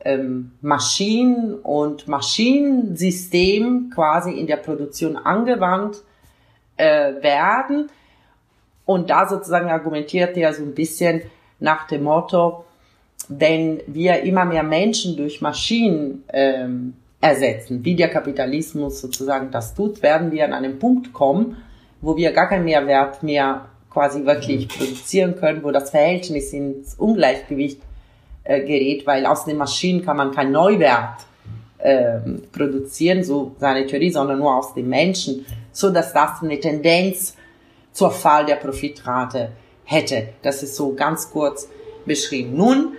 ähm, 0.00 0.52
Maschinen 0.60 1.54
und 1.54 2.06
Maschinensystem 2.08 3.90
quasi 3.94 4.32
in 4.32 4.46
der 4.46 4.56
Produktion 4.56 5.16
angewandt 5.16 6.02
äh, 6.76 7.22
werden. 7.22 7.90
Und 8.84 9.10
da 9.10 9.28
sozusagen 9.28 9.68
argumentiert 9.68 10.36
er 10.36 10.54
so 10.54 10.62
ein 10.62 10.74
bisschen 10.74 11.22
nach 11.58 11.86
dem 11.86 12.04
Motto, 12.04 12.64
wenn 13.28 13.82
wir 13.86 14.22
immer 14.22 14.44
mehr 14.44 14.62
Menschen 14.62 15.16
durch 15.16 15.40
Maschinen 15.40 16.24
ähm, 16.32 16.94
ersetzen, 17.20 17.84
wie 17.84 17.96
der 17.96 18.08
Kapitalismus 18.08 19.00
sozusagen 19.00 19.50
das 19.50 19.74
tut, 19.74 20.02
werden 20.02 20.30
wir 20.30 20.44
an 20.44 20.52
einen 20.52 20.78
Punkt 20.78 21.12
kommen, 21.12 21.56
wo 22.00 22.16
wir 22.16 22.32
gar 22.32 22.48
keinen 22.48 22.64
Mehrwert 22.64 23.22
mehr 23.22 23.66
quasi 23.90 24.24
wirklich 24.24 24.68
produzieren 24.68 25.36
können, 25.36 25.64
wo 25.64 25.70
das 25.70 25.90
Verhältnis 25.90 26.52
ins 26.52 26.94
Ungleichgewicht 26.94 27.80
äh, 28.44 28.60
gerät, 28.60 29.06
weil 29.06 29.26
aus 29.26 29.44
den 29.44 29.56
Maschinen 29.56 30.04
kann 30.04 30.18
man 30.18 30.32
keinen 30.32 30.52
Neuwert 30.52 31.24
äh, 31.78 32.18
produzieren, 32.52 33.24
so 33.24 33.56
seine 33.58 33.86
Theorie, 33.86 34.10
sondern 34.10 34.38
nur 34.38 34.54
aus 34.54 34.74
den 34.74 34.88
Menschen 34.88 35.46
so 35.76 35.90
dass 35.90 36.14
das 36.14 36.42
eine 36.42 36.58
Tendenz 36.58 37.34
zur 37.92 38.10
Fall 38.10 38.46
der 38.46 38.56
Profitrate 38.56 39.52
hätte. 39.84 40.28
Das 40.40 40.62
ist 40.62 40.74
so 40.74 40.94
ganz 40.94 41.30
kurz 41.30 41.68
beschrieben. 42.06 42.56
Nun 42.56 42.94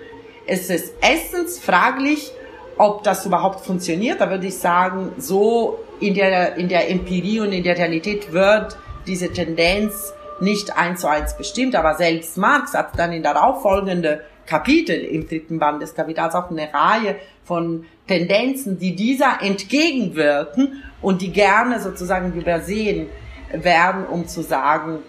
ist 0.45 0.69
es 0.69 0.91
erstens 1.01 1.57
fraglich, 1.57 2.31
ob 2.77 3.01
das 3.01 3.25
überhaupt 3.25 3.65
funktioniert. 3.65 4.21
Da 4.21 4.29
würde 4.29 4.45
ich 4.45 4.57
sagen, 4.57 5.11
so 5.17 5.79
in 5.99 6.13
der, 6.13 6.55
in 6.57 6.69
der 6.69 6.87
Empirie 6.91 7.39
und 7.39 7.51
in 7.51 7.63
der 7.63 7.79
Realität 7.79 8.31
wird 8.31 8.77
diese 9.07 9.33
Tendenz 9.33 10.13
nicht 10.39 10.77
eins 10.77 11.01
zu 11.01 11.09
eins 11.09 11.35
bestimmt, 11.35 11.75
aber 11.75 11.95
selbst 11.95 12.37
Marx 12.37 12.75
hat 12.75 12.91
dann 12.95 13.11
in 13.11 13.23
darauffolgende 13.23 14.21
Kapitel 14.45 14.95
im 14.95 15.27
dritten 15.27 15.57
Band 15.57 15.81
des 15.81 15.95
Kapitals 15.95 16.35
auch 16.35 16.51
eine 16.51 16.69
Reihe 16.71 17.15
von 17.43 17.85
Tendenzen, 18.07 18.79
die 18.79 18.95
dieser 18.95 19.41
entgegenwirken 19.41 20.83
und 21.01 21.21
die 21.21 21.31
gerne 21.31 21.79
sozusagen 21.79 22.33
übersehen 22.33 23.07
werden, 23.51 24.05
um 24.05 24.27
zu 24.27 24.41
sagen, 24.41 24.99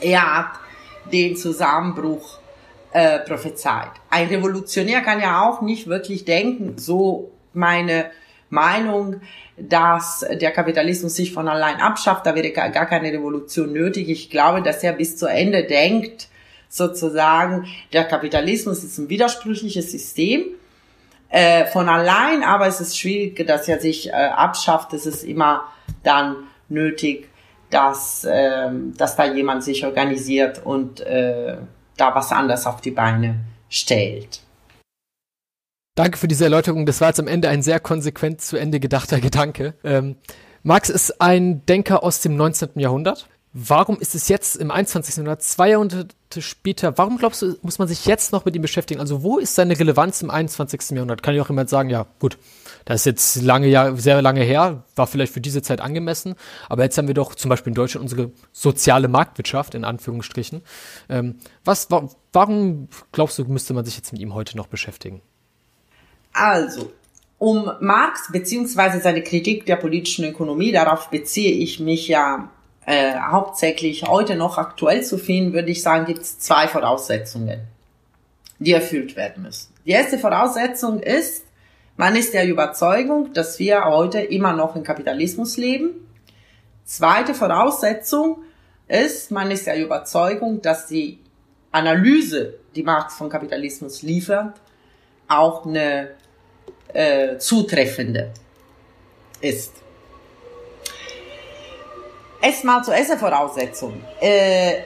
er 0.00 0.38
hat 0.38 0.50
den 1.12 1.36
Zusammenbruch 1.36 2.38
äh, 2.92 3.20
prophezeit. 3.20 3.90
Ein 4.08 4.28
Revolutionär 4.28 5.00
kann 5.00 5.20
ja 5.20 5.42
auch 5.42 5.62
nicht 5.62 5.86
wirklich 5.86 6.24
denken, 6.24 6.78
so 6.78 7.30
meine 7.52 8.10
Meinung, 8.48 9.20
dass 9.56 10.26
der 10.28 10.50
Kapitalismus 10.50 11.14
sich 11.14 11.32
von 11.32 11.48
allein 11.48 11.76
abschafft, 11.76 12.26
da 12.26 12.34
wäre 12.34 12.50
gar 12.50 12.86
keine 12.86 13.12
Revolution 13.12 13.72
nötig. 13.72 14.08
Ich 14.08 14.30
glaube, 14.30 14.62
dass 14.62 14.82
er 14.82 14.92
bis 14.92 15.16
zu 15.16 15.26
Ende 15.26 15.64
denkt, 15.64 16.28
sozusagen, 16.68 17.66
der 17.92 18.04
Kapitalismus 18.04 18.84
ist 18.84 18.98
ein 18.98 19.08
widersprüchliches 19.08 19.90
System 19.90 20.44
äh, 21.30 21.66
von 21.66 21.88
allein, 21.88 22.42
aber 22.42 22.66
es 22.66 22.80
ist 22.80 22.98
schwierig, 22.98 23.46
dass 23.46 23.68
er 23.68 23.80
sich 23.80 24.08
äh, 24.08 24.12
abschafft. 24.12 24.92
Es 24.92 25.06
ist 25.06 25.22
immer 25.22 25.64
dann 26.02 26.36
nötig, 26.68 27.28
dass, 27.70 28.24
äh, 28.24 28.68
dass 28.96 29.16
da 29.16 29.24
jemand 29.24 29.64
sich 29.64 29.84
organisiert 29.86 30.60
und 30.64 31.00
äh, 31.00 31.56
da 31.96 32.14
was 32.14 32.32
anderes 32.32 32.66
auf 32.66 32.80
die 32.80 32.90
Beine 32.90 33.36
stellt. 33.68 34.40
Danke 35.94 36.18
für 36.18 36.28
diese 36.28 36.44
Erläuterung. 36.44 36.86
Das 36.86 37.00
war 37.00 37.08
jetzt 37.08 37.20
am 37.20 37.28
Ende 37.28 37.48
ein 37.48 37.62
sehr 37.62 37.78
konsequent 37.78 38.40
zu 38.40 38.56
Ende 38.56 38.80
gedachter 38.80 39.20
Gedanke. 39.20 39.74
Ähm, 39.84 40.16
Marx 40.62 40.90
ist 40.90 41.20
ein 41.20 41.64
Denker 41.66 42.02
aus 42.02 42.20
dem 42.20 42.36
19. 42.36 42.70
Jahrhundert. 42.74 43.28
Warum 43.52 43.98
ist 43.98 44.14
es 44.14 44.28
jetzt 44.28 44.54
im 44.56 44.70
21. 44.70 45.16
Jahrhundert, 45.16 45.42
zwei 45.42 45.70
Jahrhunderte 45.70 46.40
später, 46.40 46.96
warum 46.98 47.18
glaubst 47.18 47.42
du, 47.42 47.56
muss 47.62 47.80
man 47.80 47.88
sich 47.88 48.06
jetzt 48.06 48.30
noch 48.30 48.44
mit 48.44 48.54
ihm 48.54 48.62
beschäftigen? 48.62 49.00
Also 49.00 49.24
wo 49.24 49.38
ist 49.38 49.56
seine 49.56 49.76
Relevanz 49.76 50.22
im 50.22 50.30
21. 50.30 50.90
Jahrhundert? 50.90 51.24
Kann 51.24 51.34
ja 51.34 51.42
auch 51.42 51.48
jemand 51.48 51.68
sagen, 51.68 51.90
ja 51.90 52.06
gut, 52.20 52.38
das 52.84 53.00
ist 53.00 53.06
jetzt 53.06 53.42
lange 53.42 53.66
Jahr, 53.66 53.96
sehr 53.96 54.22
lange 54.22 54.42
her, 54.42 54.84
war 54.94 55.08
vielleicht 55.08 55.32
für 55.32 55.40
diese 55.40 55.62
Zeit 55.62 55.80
angemessen, 55.80 56.36
aber 56.68 56.84
jetzt 56.84 56.96
haben 56.96 57.08
wir 57.08 57.14
doch 57.14 57.34
zum 57.34 57.48
Beispiel 57.48 57.72
in 57.72 57.74
Deutschland 57.74 58.04
unsere 58.04 58.30
soziale 58.52 59.08
Marktwirtschaft, 59.08 59.74
in 59.74 59.84
Anführungsstrichen. 59.84 60.62
Ähm, 61.08 61.40
was, 61.64 61.88
warum 62.32 62.88
glaubst 63.10 63.36
du, 63.36 63.44
müsste 63.46 63.74
man 63.74 63.84
sich 63.84 63.96
jetzt 63.96 64.12
mit 64.12 64.22
ihm 64.22 64.32
heute 64.32 64.56
noch 64.56 64.68
beschäftigen? 64.68 65.22
Also, 66.32 66.92
um 67.38 67.68
Marx 67.80 68.30
beziehungsweise 68.30 69.00
seine 69.00 69.24
Kritik 69.24 69.66
der 69.66 69.74
politischen 69.74 70.24
Ökonomie, 70.24 70.70
darauf 70.70 71.10
beziehe 71.10 71.50
ich 71.50 71.80
mich 71.80 72.06
ja 72.06 72.48
äh, 72.90 73.14
hauptsächlich 73.20 74.02
heute 74.08 74.34
noch 74.34 74.58
aktuell 74.58 75.04
zu 75.04 75.16
finden, 75.16 75.52
würde 75.52 75.70
ich 75.70 75.80
sagen, 75.80 76.06
gibt 76.06 76.22
es 76.22 76.40
zwei 76.40 76.66
Voraussetzungen, 76.66 77.60
die 78.58 78.72
erfüllt 78.72 79.14
werden 79.14 79.44
müssen. 79.44 79.72
Die 79.86 79.92
erste 79.92 80.18
Voraussetzung 80.18 81.00
ist, 81.00 81.44
man 81.96 82.16
ist 82.16 82.34
der 82.34 82.48
Überzeugung, 82.48 83.32
dass 83.32 83.60
wir 83.60 83.84
heute 83.84 84.20
immer 84.20 84.54
noch 84.54 84.74
im 84.74 84.82
Kapitalismus 84.82 85.56
leben. 85.56 85.90
Zweite 86.84 87.32
Voraussetzung 87.32 88.42
ist, 88.88 89.30
man 89.30 89.52
ist 89.52 89.68
der 89.68 89.78
Überzeugung, 89.78 90.60
dass 90.60 90.88
die 90.88 91.20
Analyse, 91.70 92.54
die 92.74 92.82
Marx 92.82 93.14
von 93.14 93.28
Kapitalismus 93.28 94.02
liefert, 94.02 94.54
auch 95.28 95.64
eine 95.64 96.10
äh, 96.92 97.38
zutreffende 97.38 98.32
ist. 99.40 99.79
Erstmal 102.42 102.82
zur 102.82 102.94
ersten 102.94 103.18
Voraussetzung. 103.18 104.00
Äh, 104.20 104.80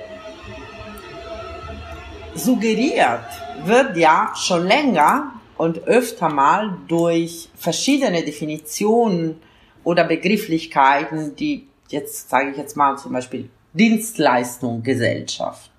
suggeriert 2.34 3.24
wird 3.64 3.96
ja 3.96 4.32
schon 4.34 4.66
länger 4.66 5.32
und 5.56 5.86
öfter 5.86 6.28
mal 6.28 6.76
durch 6.88 7.48
verschiedene 7.56 8.24
Definitionen 8.24 9.40
oder 9.84 10.04
Begrifflichkeiten, 10.04 11.36
die 11.36 11.68
jetzt 11.88 12.28
sage 12.28 12.50
ich 12.50 12.56
jetzt 12.56 12.76
mal 12.76 12.96
zum 12.98 13.12
Beispiel 13.12 13.48
Dienstleistung 13.72 14.82
Gesellschaft 14.82 15.70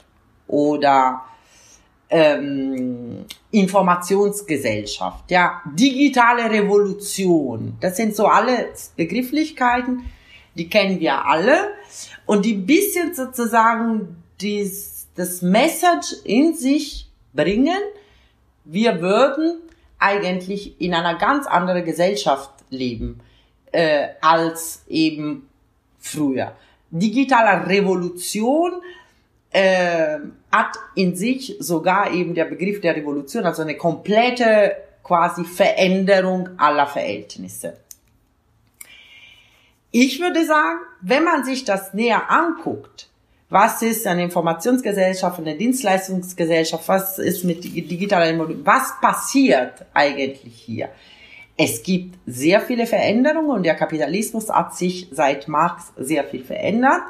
oder 0.47 1.25
ähm, 2.09 3.25
Informationsgesellschaft, 3.51 5.29
ja, 5.31 5.61
digitale 5.65 6.49
Revolution. 6.49 7.77
Das 7.81 7.97
sind 7.97 8.15
so 8.15 8.27
alle 8.27 8.69
Begrifflichkeiten, 8.95 10.03
die 10.55 10.69
kennen 10.69 10.99
wir 10.99 11.25
alle 11.25 11.71
und 12.25 12.45
die 12.45 12.53
bisschen 12.53 13.13
sozusagen 13.13 14.23
dies, 14.41 15.07
das 15.15 15.41
Message 15.41 16.15
in 16.23 16.55
sich 16.55 17.07
bringen, 17.33 17.77
wir 18.63 19.01
würden 19.01 19.59
eigentlich 19.99 20.79
in 20.81 20.93
einer 20.93 21.15
ganz 21.15 21.45
anderen 21.47 21.85
Gesellschaft 21.85 22.51
leben 22.69 23.19
äh, 23.71 24.07
als 24.21 24.83
eben 24.87 25.47
früher. 25.99 26.53
Digitale 26.89 27.67
Revolution 27.67 28.73
äh, 29.51 30.19
hat 30.51 30.77
in 30.95 31.15
sich 31.15 31.55
sogar 31.59 32.11
eben 32.11 32.33
der 32.33 32.45
Begriff 32.45 32.81
der 32.81 32.95
Revolution, 32.95 33.45
also 33.45 33.61
eine 33.61 33.77
komplette 33.77 34.75
quasi 35.03 35.43
Veränderung 35.43 36.49
aller 36.57 36.87
Verhältnisse. 36.87 37.77
Ich 39.97 40.19
würde 40.19 40.45
sagen, 40.45 40.79
wenn 40.99 41.23
man 41.23 41.45
sich 41.45 41.63
das 41.63 41.93
näher 41.93 42.29
anguckt, 42.29 43.07
was 43.49 43.81
ist 43.81 44.05
eine 44.05 44.23
Informationsgesellschaft, 44.23 45.39
eine 45.39 45.55
Dienstleistungsgesellschaft, 45.55 46.85
was 46.89 47.17
ist 47.17 47.45
mit 47.45 47.63
digitaler 47.63 48.29
Immobilien, 48.29 48.65
was 48.65 48.99
passiert 48.99 49.85
eigentlich 49.93 50.53
hier? 50.53 50.89
Es 51.55 51.81
gibt 51.81 52.17
sehr 52.25 52.59
viele 52.59 52.87
Veränderungen 52.87 53.51
und 53.51 53.63
der 53.63 53.75
Kapitalismus 53.75 54.49
hat 54.49 54.75
sich 54.75 55.07
seit 55.11 55.47
Marx 55.47 55.93
sehr 55.95 56.25
viel 56.25 56.43
verändert. 56.43 57.03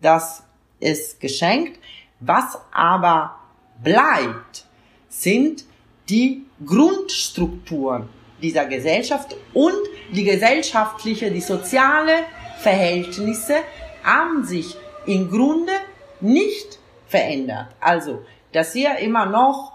Das 0.00 0.44
ist 0.78 1.18
geschenkt. 1.18 1.80
Was 2.20 2.58
aber 2.70 3.40
bleibt, 3.82 4.66
sind 5.08 5.64
die 6.08 6.44
Grundstrukturen 6.64 8.08
dieser 8.42 8.66
Gesellschaft 8.66 9.36
und 9.54 9.78
die 10.12 10.24
gesellschaftliche, 10.24 11.30
die 11.30 11.40
soziale 11.40 12.12
Verhältnisse 12.58 13.56
haben 14.02 14.44
sich 14.44 14.76
im 15.06 15.30
Grunde 15.30 15.72
nicht 16.20 16.78
verändert. 17.06 17.68
Also, 17.80 18.22
dass 18.52 18.74
wir 18.74 18.98
immer 18.98 19.26
noch 19.26 19.72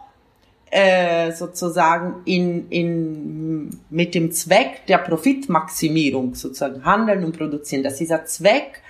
äh, 0.72 1.32
sozusagen 1.32 2.22
in, 2.26 2.70
in, 2.70 3.80
mit 3.90 4.16
dem 4.16 4.32
Zweck 4.32 4.86
der 4.88 4.98
Profitmaximierung 4.98 6.36
sozusagen 6.36 6.84
handeln 6.84 7.24
und 7.24 7.38
produzieren, 7.38 7.84
dass 7.84 7.98
dieser 7.98 8.26
Zweck 8.26 8.82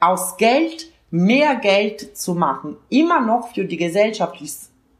aus 0.00 0.36
Geld 0.36 0.92
mehr 1.10 1.56
Geld 1.56 2.16
zu 2.16 2.34
machen, 2.34 2.76
immer 2.90 3.20
noch 3.20 3.54
für 3.54 3.64
die 3.64 3.78
Gesellschaft 3.78 4.36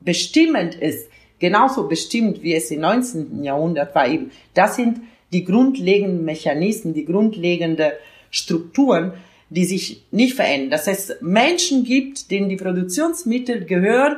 bestimmend 0.01 0.75
ist, 0.75 1.11
genauso 1.39 1.89
bestimmt 1.89 2.43
wie 2.43 2.55
es 2.55 2.71
im 2.71 2.81
19. 2.81 3.43
Jahrhundert 3.43 3.95
war 3.95 4.09
eben. 4.09 4.31
Das 4.55 4.77
sind 4.77 5.01
die 5.33 5.45
grundlegenden 5.45 6.25
Mechanismen, 6.25 6.95
die 6.95 7.05
grundlegenden 7.05 7.93
Strukturen, 8.31 9.13
die 9.51 9.65
sich 9.65 10.05
nicht 10.11 10.35
verändern. 10.35 10.71
Dass 10.71 10.87
es 10.87 11.17
Menschen 11.21 11.85
gibt, 11.85 12.31
denen 12.31 12.49
die 12.49 12.57
Produktionsmittel 12.57 13.65
gehören 13.65 14.17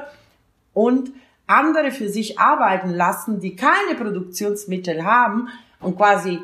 und 0.72 1.10
andere 1.46 1.90
für 1.90 2.08
sich 2.08 2.38
arbeiten 2.38 2.90
lassen, 2.90 3.40
die 3.40 3.56
keine 3.56 3.96
Produktionsmittel 3.96 5.04
haben 5.04 5.48
und 5.80 5.96
quasi 5.96 6.38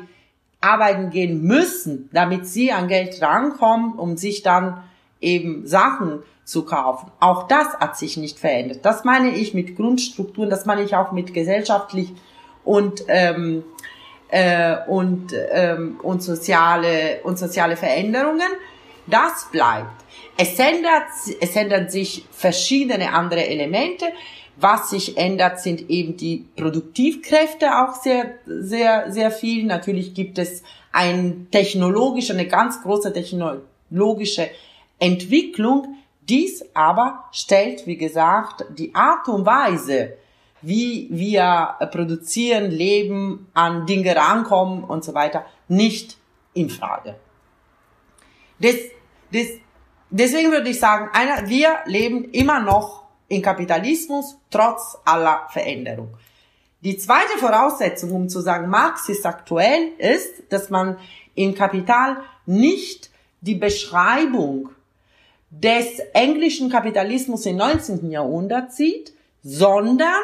arbeiten 0.59 1.11
gehen 1.11 1.43
müssen, 1.43 2.09
damit 2.11 2.47
sie 2.47 2.71
an 2.71 2.87
Geld 2.87 3.21
rankommen, 3.21 3.93
um 3.93 4.17
sich 4.17 4.43
dann 4.43 4.83
eben 5.21 5.65
Sachen 5.67 6.23
zu 6.43 6.63
kaufen. 6.63 7.11
Auch 7.19 7.47
das 7.47 7.73
hat 7.79 7.97
sich 7.97 8.17
nicht 8.17 8.39
verändert. 8.39 8.79
Das 8.83 9.03
meine 9.03 9.31
ich 9.31 9.53
mit 9.53 9.75
Grundstrukturen, 9.75 10.49
das 10.49 10.65
meine 10.65 10.83
ich 10.83 10.95
auch 10.95 11.11
mit 11.11 11.33
gesellschaftlich 11.33 12.13
und 12.63 13.03
ähm, 13.07 13.63
äh, 14.29 14.77
und 14.87 15.33
ähm, 15.51 15.99
und 16.01 16.23
soziale 16.23 17.21
und 17.23 17.37
soziale 17.37 17.75
Veränderungen. 17.75 18.47
Das 19.07 19.47
bleibt. 19.51 20.03
Es 20.37 20.57
ändert 20.59 21.03
es 21.39 21.55
ändern 21.55 21.89
sich 21.89 22.25
verschiedene 22.31 23.13
andere 23.13 23.45
Elemente. 23.45 24.05
Was 24.59 24.89
sich 24.89 25.17
ändert, 25.17 25.59
sind 25.59 25.89
eben 25.89 26.17
die 26.17 26.45
Produktivkräfte 26.55 27.67
auch 27.77 27.93
sehr, 27.93 28.31
sehr, 28.47 29.11
sehr 29.11 29.29
viel. 29.29 29.65
Natürlich 29.65 30.15
gibt 30.15 30.39
es 30.39 30.63
ein 30.91 31.47
technologische, 31.51 32.33
eine 32.33 32.47
ganz 32.47 32.81
große 32.81 33.13
technologische 33.13 34.49
Entwicklung, 34.99 35.97
dies 36.21 36.65
aber 36.73 37.25
stellt, 37.31 37.87
wie 37.87 37.97
gesagt, 37.97 38.65
die 38.77 38.93
Art 38.93 39.27
und 39.27 39.45
Weise, 39.45 40.17
wie 40.61 41.07
wir 41.11 41.75
produzieren, 41.91 42.71
leben, 42.71 43.47
an 43.53 43.85
Dinge 43.85 44.15
rankommen 44.15 44.83
und 44.83 45.03
so 45.03 45.13
weiter, 45.13 45.45
nicht 45.67 46.17
in 46.53 46.69
Frage. 46.69 47.15
Das, 48.59 48.75
das, 49.31 49.47
deswegen 50.09 50.51
würde 50.51 50.69
ich 50.69 50.79
sagen, 50.79 51.09
einer, 51.13 51.47
wir 51.47 51.77
leben 51.85 52.31
immer 52.31 52.59
noch 52.59 53.03
in 53.27 53.41
Kapitalismus, 53.41 54.37
trotz 54.49 54.97
aller 55.05 55.47
Veränderung. 55.51 56.17
Die 56.81 56.97
zweite 56.97 57.37
Voraussetzung, 57.39 58.11
um 58.11 58.29
zu 58.29 58.41
sagen, 58.41 58.69
Marx 58.69 59.09
ist 59.09 59.25
aktuell, 59.25 59.91
ist, 59.97 60.43
dass 60.49 60.69
man 60.69 60.97
im 61.35 61.53
Kapital 61.53 62.17
nicht 62.45 63.11
die 63.41 63.55
Beschreibung 63.55 64.69
des 65.49 65.99
englischen 66.13 66.69
Kapitalismus 66.69 67.45
im 67.45 67.57
19. 67.57 68.11
Jahrhundert 68.11 68.73
sieht, 68.73 69.13
sondern 69.43 70.21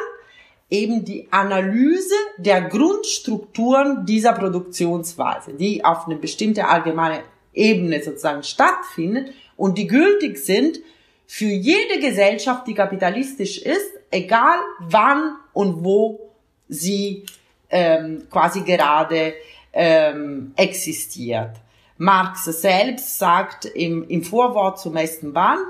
eben 0.70 1.04
die 1.04 1.28
Analyse 1.30 2.14
der 2.36 2.62
Grundstrukturen 2.62 4.04
dieser 4.06 4.32
Produktionsweise, 4.32 5.54
die 5.54 5.84
auf 5.84 6.06
eine 6.06 6.16
bestimmte 6.16 6.66
allgemeine 6.66 7.22
Ebene 7.52 8.02
sozusagen 8.02 8.42
stattfinden 8.42 9.30
und 9.56 9.78
die 9.78 9.86
gültig 9.86 10.38
sind 10.38 10.80
für 11.26 11.46
jede 11.46 12.00
Gesellschaft, 12.00 12.66
die 12.66 12.74
kapitalistisch 12.74 13.58
ist, 13.58 13.92
egal 14.10 14.58
wann 14.80 15.36
und 15.52 15.84
wo 15.84 16.30
sie 16.68 17.24
ähm, 17.70 18.26
quasi 18.30 18.62
gerade 18.62 19.34
ähm, 19.72 20.52
existiert. 20.56 21.56
Marx 21.96 22.44
selbst 22.44 23.18
sagt 23.18 23.66
im, 23.66 24.08
im 24.08 24.24
Vorwort 24.24 24.80
zum 24.80 24.96
ersten 24.96 25.32
Band, 25.32 25.66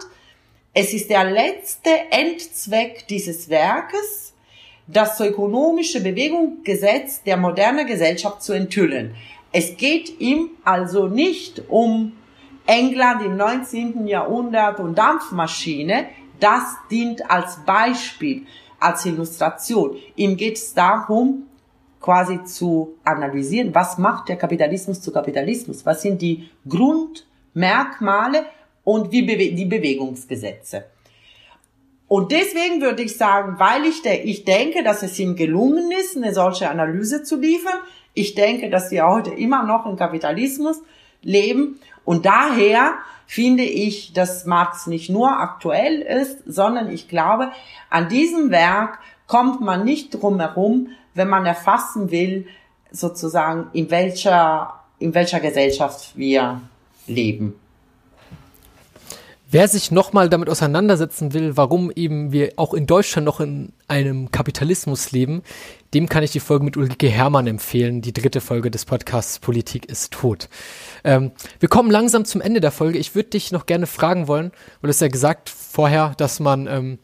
es 0.72 0.92
ist 0.92 1.10
der 1.10 1.30
letzte 1.30 1.90
Endzweck 2.10 3.06
dieses 3.08 3.48
Werkes, 3.48 4.32
das 4.87 5.20
ökonomische 5.20 6.02
Bewegungsgesetz 6.02 7.22
der 7.22 7.37
modernen 7.37 7.87
Gesellschaft 7.87 8.42
zu 8.42 8.52
enthüllen. 8.52 9.14
Es 9.52 9.76
geht 9.76 10.20
ihm 10.20 10.50
also 10.64 11.06
nicht 11.06 11.62
um 11.68 12.12
England 12.66 13.22
im 13.22 13.37
19. 13.37 14.06
Jahrhundert 14.06 14.80
und 14.80 14.96
Dampfmaschine. 14.96 16.06
Das 16.40 16.62
dient 16.90 17.30
als 17.30 17.58
Beispiel, 17.64 18.46
als 18.80 19.06
Illustration. 19.06 19.96
Ihm 20.16 20.37
geht 20.37 20.56
es 20.56 20.74
darum, 20.74 21.46
quasi 22.04 22.44
zu 22.44 22.98
analysieren, 23.02 23.74
was 23.74 23.96
macht 23.96 24.28
der 24.28 24.36
Kapitalismus 24.36 25.00
zu 25.00 25.10
Kapitalismus? 25.10 25.86
Was 25.86 26.02
sind 26.02 26.20
die 26.20 26.50
Grundmerkmale 26.68 28.44
und 28.84 29.10
wie 29.10 29.22
bewe 29.22 29.54
die 29.54 29.64
Bewegungsgesetze? 29.64 30.84
Und 32.06 32.30
deswegen 32.30 32.82
würde 32.82 33.02
ich 33.02 33.16
sagen, 33.16 33.58
weil 33.58 33.86
ich, 33.86 34.02
de 34.02 34.20
ich 34.20 34.44
denke, 34.44 34.82
dass 34.84 35.02
es 35.02 35.18
ihm 35.18 35.34
gelungen 35.34 35.90
ist, 35.92 36.14
eine 36.14 36.34
solche 36.34 36.68
Analyse 36.68 37.22
zu 37.22 37.40
liefern, 37.40 37.80
Ich 38.16 38.34
denke, 38.36 38.70
dass 38.70 38.90
wir 38.92 39.06
heute 39.06 39.30
immer 39.30 39.64
noch 39.64 39.86
im 39.86 39.96
Kapitalismus 39.96 40.82
leben 41.22 41.80
und 42.04 42.26
daher 42.26 42.94
finde 43.26 43.64
ich, 43.64 44.12
dass 44.12 44.44
Marx 44.44 44.86
nicht 44.86 45.08
nur 45.08 45.30
aktuell 45.40 46.02
ist, 46.02 46.42
sondern 46.46 46.92
ich 46.92 47.08
glaube, 47.08 47.50
an 47.88 48.08
diesem 48.08 48.50
Werk 48.50 48.98
kommt 49.26 49.60
man 49.60 49.84
nicht 49.84 50.10
drum 50.10 50.40
herum, 50.40 50.88
wenn 51.14 51.28
man 51.28 51.46
erfassen 51.46 52.10
will, 52.10 52.46
sozusagen, 52.90 53.68
in 53.72 53.90
welcher, 53.90 54.74
in 54.98 55.14
welcher 55.14 55.40
Gesellschaft 55.40 56.16
wir 56.16 56.60
leben. 57.06 57.54
Wer 59.50 59.68
sich 59.68 59.92
nochmal 59.92 60.28
damit 60.28 60.48
auseinandersetzen 60.48 61.32
will, 61.32 61.56
warum 61.56 61.92
eben 61.94 62.32
wir 62.32 62.54
auch 62.56 62.74
in 62.74 62.88
Deutschland 62.88 63.24
noch 63.24 63.38
in 63.38 63.72
einem 63.87 64.32
Kapitalismus 64.32 65.12
leben, 65.12 65.44
dem 65.94 66.08
kann 66.08 66.24
ich 66.24 66.32
die 66.32 66.40
Folge 66.40 66.64
mit 66.64 66.76
Ulrike 66.76 67.08
Hermann 67.08 67.46
empfehlen, 67.46 68.02
die 68.02 68.12
dritte 68.12 68.40
Folge 68.40 68.72
des 68.72 68.84
Podcasts 68.84 69.38
Politik 69.38 69.87
ist 69.87 70.12
tot. 70.12 70.48
Ähm, 71.04 71.30
wir 71.60 71.68
kommen 71.68 71.88
langsam 71.88 72.24
zum 72.24 72.40
Ende 72.40 72.60
der 72.60 72.72
Folge. 72.72 72.98
Ich 72.98 73.14
würde 73.14 73.30
dich 73.30 73.52
noch 73.52 73.66
gerne 73.66 73.87
fragen 73.87 74.26
wollen, 74.26 74.50
weil 74.80 74.88
du 74.88 74.88
hast 74.88 75.00
ja 75.00 75.06
gesagt 75.06 75.50
vorher, 75.50 76.14
dass 76.16 76.40
man, 76.40 76.66
ähm, 76.66 76.98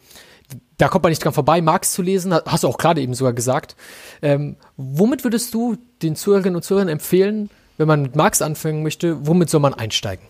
da 0.81 0.89
kommt 0.89 1.03
man 1.03 1.11
nicht 1.11 1.23
dran 1.23 1.35
vorbei, 1.35 1.61
Marx 1.61 1.93
zu 1.93 2.01
lesen, 2.01 2.35
hast 2.35 2.65
du 2.65 2.69
auch 2.69 2.79
gerade 2.79 3.03
eben 3.03 3.13
sogar 3.13 3.35
gesagt. 3.35 3.77
Ähm, 4.23 4.57
womit 4.77 5.25
würdest 5.25 5.53
du 5.53 5.77
den 6.03 6.17
Zuhörerinnen 6.17 6.57
und 6.57 6.63
Zuhörern 6.63 6.89
empfehlen, 6.89 7.51
wenn 7.77 7.87
man 7.87 8.03
mit 8.03 8.17
Marx 8.17 8.41
anfangen 8.41 8.83
möchte, 8.83 9.27
womit 9.27 9.51
soll 9.51 9.61
man 9.61 9.75
einsteigen? 9.75 10.25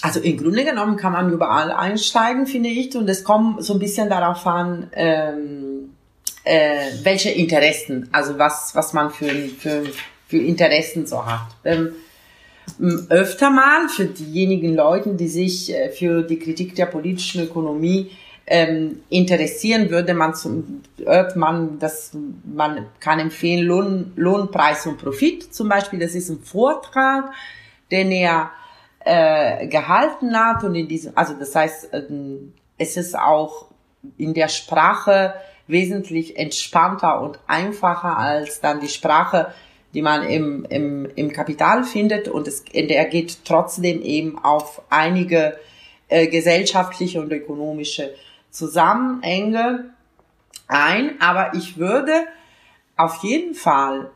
Also 0.00 0.18
im 0.18 0.36
Grunde 0.36 0.64
genommen 0.64 0.96
kann 0.96 1.12
man 1.12 1.32
überall 1.32 1.70
einsteigen, 1.70 2.46
finde 2.46 2.70
ich, 2.70 2.96
und 2.96 3.08
es 3.08 3.22
kommt 3.22 3.62
so 3.64 3.74
ein 3.74 3.78
bisschen 3.78 4.08
darauf 4.08 4.44
an, 4.46 4.90
ähm, 4.94 5.94
äh, 6.42 6.90
welche 7.04 7.30
Interessen, 7.30 8.08
also 8.10 8.36
was, 8.38 8.74
was 8.74 8.92
man 8.92 9.10
für, 9.10 9.30
für, 9.60 9.84
für 10.26 10.38
Interessen 10.38 11.06
so 11.06 11.24
hat. 11.24 11.46
Ähm, 11.64 11.92
öfter 13.10 13.50
mal 13.50 13.88
für 13.88 14.06
diejenigen 14.06 14.74
Leute, 14.74 15.14
die 15.14 15.28
sich 15.28 15.72
äh, 15.72 15.90
für 15.90 16.22
die 16.22 16.40
Kritik 16.40 16.74
der 16.74 16.86
politischen 16.86 17.44
Ökonomie 17.44 18.10
ähm, 18.46 19.02
interessieren, 19.08 19.90
würde 19.90 20.14
man 20.14 20.34
zum, 20.34 20.82
hört 21.04 21.36
man, 21.36 21.78
dass 21.78 22.12
man 22.44 22.86
kann 23.00 23.20
empfehlen 23.20 23.64
Lohn, 23.64 24.12
Lohnpreis 24.16 24.86
und 24.86 24.98
Profit 24.98 25.54
zum 25.54 25.68
Beispiel. 25.68 25.98
Das 25.98 26.14
ist 26.14 26.28
ein 26.28 26.40
Vortrag, 26.40 27.32
den 27.90 28.10
er 28.10 28.50
äh, 29.04 29.66
gehalten 29.68 30.36
hat 30.36 30.64
und 30.64 30.74
in 30.74 30.88
diesem, 30.88 31.12
also 31.16 31.34
das 31.34 31.54
heißt, 31.54 31.92
äh, 31.92 32.02
es 32.78 32.96
ist 32.96 33.16
auch 33.16 33.66
in 34.18 34.34
der 34.34 34.48
Sprache 34.48 35.34
wesentlich 35.68 36.36
entspannter 36.36 37.20
und 37.20 37.38
einfacher 37.46 38.16
als 38.18 38.60
dann 38.60 38.80
die 38.80 38.88
Sprache, 38.88 39.52
die 39.94 40.02
man 40.02 40.24
im, 40.24 40.64
im, 40.68 41.08
im 41.14 41.32
Kapital 41.32 41.84
findet 41.84 42.28
und 42.28 42.48
es, 42.48 42.64
er 42.72 43.04
geht 43.04 43.44
trotzdem 43.44 44.02
eben 44.02 44.38
auf 44.42 44.82
einige 44.90 45.58
äh, 46.08 46.26
gesellschaftliche 46.26 47.20
und 47.20 47.32
ökonomische 47.32 48.12
Zusammenhänge 48.52 49.90
ein, 50.68 51.20
aber 51.20 51.54
ich 51.54 51.78
würde 51.78 52.12
auf 52.96 53.22
jeden 53.24 53.54
Fall 53.54 54.10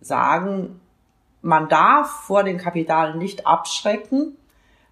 sagen, 0.00 0.80
man 1.42 1.68
darf 1.68 2.08
vor 2.26 2.44
dem 2.44 2.58
Kapital 2.58 3.16
nicht 3.16 3.46
abschrecken. 3.46 4.36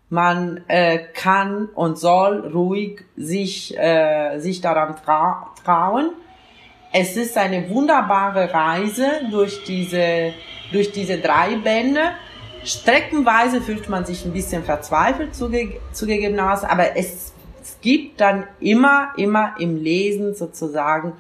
Man 0.08 0.64
äh, 0.68 0.98
kann 0.98 1.66
und 1.66 1.98
soll 1.98 2.46
ruhig 2.46 3.04
sich, 3.16 3.76
äh, 3.76 4.38
sich 4.38 4.60
daran 4.60 4.96
tra 4.96 5.52
trauen. 5.64 6.10
Es 6.92 7.16
ist 7.16 7.36
eine 7.36 7.68
wunderbare 7.68 8.52
Reise 8.52 9.06
durch 9.30 9.64
diese, 9.64 10.32
durch 10.72 10.92
diese 10.92 11.18
drei 11.18 11.56
Bände. 11.56 12.12
Streckenweise 12.64 13.60
fühlt 13.60 13.88
man 13.88 14.06
sich 14.06 14.24
ein 14.24 14.32
bisschen 14.32 14.64
verzweifelt 14.64 15.34
zuge 15.34 15.80
zugegebenermaßen, 15.92 16.68
aber 16.68 16.96
es, 16.96 17.32
es 17.66 17.80
gibt 17.80 18.20
dann 18.20 18.46
immer, 18.60 19.12
immer 19.16 19.56
im 19.58 19.82
Lesen 19.82 20.36
sozusagen 20.36 21.14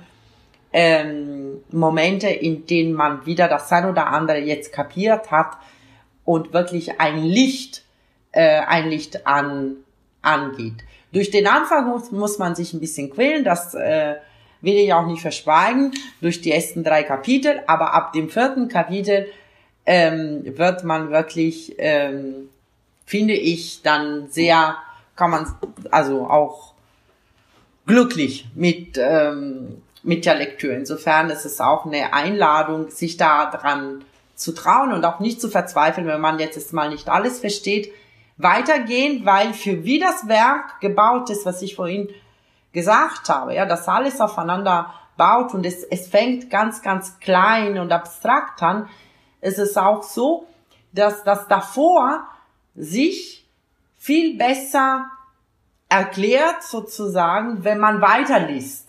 ähm, 0.72 1.60
Momente, 1.72 2.28
in 2.28 2.66
denen 2.66 2.92
man 2.92 3.26
wieder 3.26 3.48
das 3.48 3.72
ein 3.72 3.86
oder 3.86 4.06
andere 4.06 4.38
jetzt 4.38 4.72
kapiert 4.72 5.32
hat 5.32 5.56
und 6.24 6.52
wirklich 6.52 7.00
ein 7.00 7.24
Licht, 7.24 7.82
äh, 8.30 8.60
ein 8.60 8.90
Licht 8.90 9.26
an, 9.26 9.78
angeht. 10.22 10.84
Durch 11.12 11.32
den 11.32 11.48
Anfang 11.48 11.88
muss, 11.88 12.12
muss 12.12 12.38
man 12.38 12.54
sich 12.54 12.72
ein 12.72 12.80
bisschen 12.80 13.10
quälen, 13.10 13.42
das 13.42 13.74
äh, 13.74 14.14
will 14.60 14.76
ich 14.76 14.92
auch 14.92 15.06
nicht 15.06 15.22
verschweigen, 15.22 15.94
durch 16.20 16.42
die 16.42 16.52
ersten 16.52 16.84
drei 16.84 17.02
Kapitel, 17.02 17.60
aber 17.66 17.92
ab 17.92 18.12
dem 18.12 18.28
vierten 18.28 18.68
Kapitel 18.68 19.26
ähm, 19.84 20.42
wird 20.44 20.84
man 20.84 21.10
wirklich, 21.10 21.74
ähm, 21.78 22.50
finde 23.04 23.34
ich, 23.34 23.82
dann 23.82 24.28
sehr, 24.30 24.76
kann 25.16 25.30
man 25.30 25.54
also 25.90 26.28
auch 26.28 26.74
glücklich 27.86 28.48
mit 28.54 28.98
ähm, 28.98 29.82
mit 30.06 30.24
der 30.24 30.36
Lektüre. 30.36 30.74
Insofern 30.74 31.30
ist 31.30 31.44
es 31.44 31.60
auch 31.60 31.84
eine 31.84 32.12
Einladung, 32.12 32.90
sich 32.90 33.16
da 33.16 33.50
dran 33.50 34.04
zu 34.36 34.52
trauen 34.52 34.92
und 34.92 35.04
auch 35.04 35.18
nicht 35.18 35.40
zu 35.40 35.48
verzweifeln, 35.48 36.06
wenn 36.06 36.20
man 36.20 36.38
jetzt 36.38 36.72
mal 36.72 36.90
nicht 36.90 37.08
alles 37.08 37.40
versteht, 37.40 37.92
weitergehen, 38.36 39.24
weil 39.24 39.52
für 39.52 39.84
wie 39.84 39.98
das 39.98 40.28
Werk 40.28 40.80
gebaut 40.80 41.30
ist, 41.30 41.44
was 41.44 41.60
ich 41.62 41.74
vorhin 41.74 42.08
gesagt 42.72 43.28
habe, 43.28 43.54
ja, 43.54 43.66
das 43.66 43.88
alles 43.88 44.20
aufeinander 44.20 44.92
baut 45.16 45.54
und 45.54 45.64
es, 45.66 45.82
es 45.82 46.06
fängt 46.06 46.50
ganz, 46.50 46.82
ganz 46.82 47.18
klein 47.18 47.78
und 47.78 47.90
abstrakt 47.90 48.62
an, 48.62 48.88
ist 49.40 49.58
es 49.58 49.76
auch 49.76 50.02
so, 50.02 50.46
dass 50.92 51.24
das 51.24 51.48
davor 51.48 52.28
sich 52.74 53.45
viel 54.06 54.38
besser 54.38 55.06
erklärt 55.88 56.62
sozusagen, 56.62 57.64
wenn 57.64 57.80
man 57.80 58.00
weiterliest. 58.00 58.86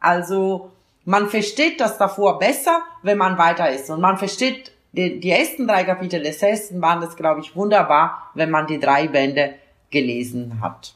Also 0.00 0.70
man 1.04 1.28
versteht 1.28 1.78
das 1.78 1.98
davor 1.98 2.38
besser, 2.38 2.80
wenn 3.02 3.18
man 3.18 3.36
weiter 3.36 3.70
ist. 3.70 3.90
Und 3.90 4.00
man 4.00 4.16
versteht 4.16 4.72
die, 4.92 5.20
die 5.20 5.30
ersten 5.30 5.68
drei 5.68 5.84
Kapitel 5.84 6.22
des 6.22 6.40
ersten 6.42 6.80
Bandes, 6.80 7.16
glaube 7.16 7.42
ich, 7.42 7.54
wunderbar, 7.54 8.30
wenn 8.32 8.50
man 8.50 8.66
die 8.66 8.80
drei 8.80 9.08
Bände 9.08 9.56
gelesen 9.90 10.58
hat. 10.62 10.94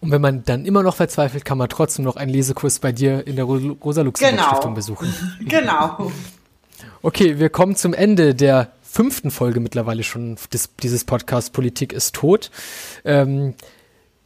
Und 0.00 0.10
wenn 0.10 0.20
man 0.20 0.44
dann 0.44 0.64
immer 0.64 0.82
noch 0.82 0.96
verzweifelt, 0.96 1.44
kann 1.44 1.58
man 1.58 1.68
trotzdem 1.68 2.04
noch 2.04 2.16
einen 2.16 2.32
Lesekurs 2.32 2.80
bei 2.80 2.90
dir 2.90 3.24
in 3.24 3.36
der 3.36 3.44
Rosa-Luxemburg-Stiftung 3.44 4.60
genau. 4.60 4.74
besuchen. 4.74 5.14
genau. 5.46 6.10
Okay, 7.02 7.38
wir 7.38 7.50
kommen 7.50 7.76
zum 7.76 7.94
Ende 7.94 8.34
der 8.34 8.72
fünften 8.90 9.30
Folge 9.30 9.60
mittlerweile 9.60 10.02
schon 10.02 10.36
des, 10.52 10.74
dieses 10.82 11.04
Podcasts 11.04 11.50
Politik 11.50 11.92
ist 11.92 12.14
tot. 12.14 12.50
Ähm, 13.04 13.54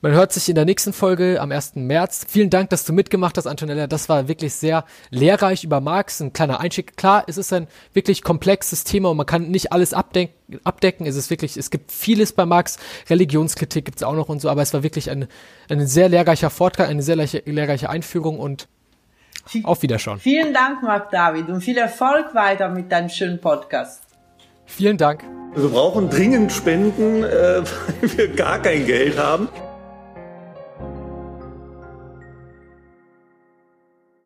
man 0.05 0.13
hört 0.13 0.35
sich 0.35 0.51
in 0.51 0.55
der 0.55 0.67
nächsten 0.67 0.93
Folge 0.93 1.41
am 1.41 1.51
1. 1.51 1.77
März. 1.77 2.27
Vielen 2.29 2.51
Dank, 2.51 2.69
dass 2.69 2.85
du 2.85 2.93
mitgemacht 2.93 3.39
hast, 3.39 3.47
Antonella. 3.47 3.87
Das 3.87 4.11
war 4.11 4.29
wirklich 4.29 4.53
sehr 4.53 4.85
lehrreich 5.09 5.65
über 5.65 5.81
Marx. 5.81 6.21
Ein 6.21 6.35
kleiner 6.35 6.61
Einstieg. 6.61 6.99
Klar, 6.99 7.25
es 7.27 7.39
ist 7.39 7.55
ein 7.55 7.69
wirklich 7.95 8.21
komplexes 8.21 8.85
Thema 8.85 9.09
und 9.09 9.17
man 9.17 9.25
kann 9.25 9.51
nicht 9.51 9.73
alles 9.73 9.95
abdecken. 9.95 10.35
abdecken. 10.63 11.07
Es 11.07 11.17
ist 11.17 11.31
wirklich, 11.31 11.57
es 11.57 11.71
gibt 11.71 11.91
vieles 11.91 12.33
bei 12.33 12.45
Marx. 12.45 12.79
Religionskritik 13.09 13.87
gibt 13.87 13.97
es 13.97 14.03
auch 14.03 14.13
noch 14.13 14.29
und 14.29 14.41
so, 14.43 14.51
aber 14.51 14.61
es 14.61 14.75
war 14.75 14.83
wirklich 14.83 15.11
ein, 15.11 15.27
ein 15.71 15.87
sehr 15.87 16.11
lehrreicher 16.11 16.51
Vortrag, 16.51 16.91
eine 16.91 17.03
sehr 17.03 17.17
lehrreiche 17.17 17.89
Einführung 17.89 18.39
und 18.39 18.69
auf 19.63 19.83
Wiederschauen. 19.83 20.21
Vielen 20.21 20.53
Dank, 20.53 20.83
Marc 20.83 21.11
David, 21.13 21.49
und 21.49 21.63
viel 21.63 21.79
Erfolg 21.79 22.35
weiter 22.35 22.69
mit 22.69 22.93
deinem 22.93 23.09
schönen 23.09 23.41
Podcast. 23.41 24.04
Vielen 24.67 24.97
Dank. 24.97 25.23
Wir 25.55 25.69
brauchen 25.69 26.11
dringend 26.11 26.53
Spenden, 26.53 27.23
äh, 27.23 27.63
weil 28.01 28.19
wir 28.19 28.29
gar 28.29 28.61
kein 28.61 28.87
Geld 28.87 29.19
haben. 29.19 29.49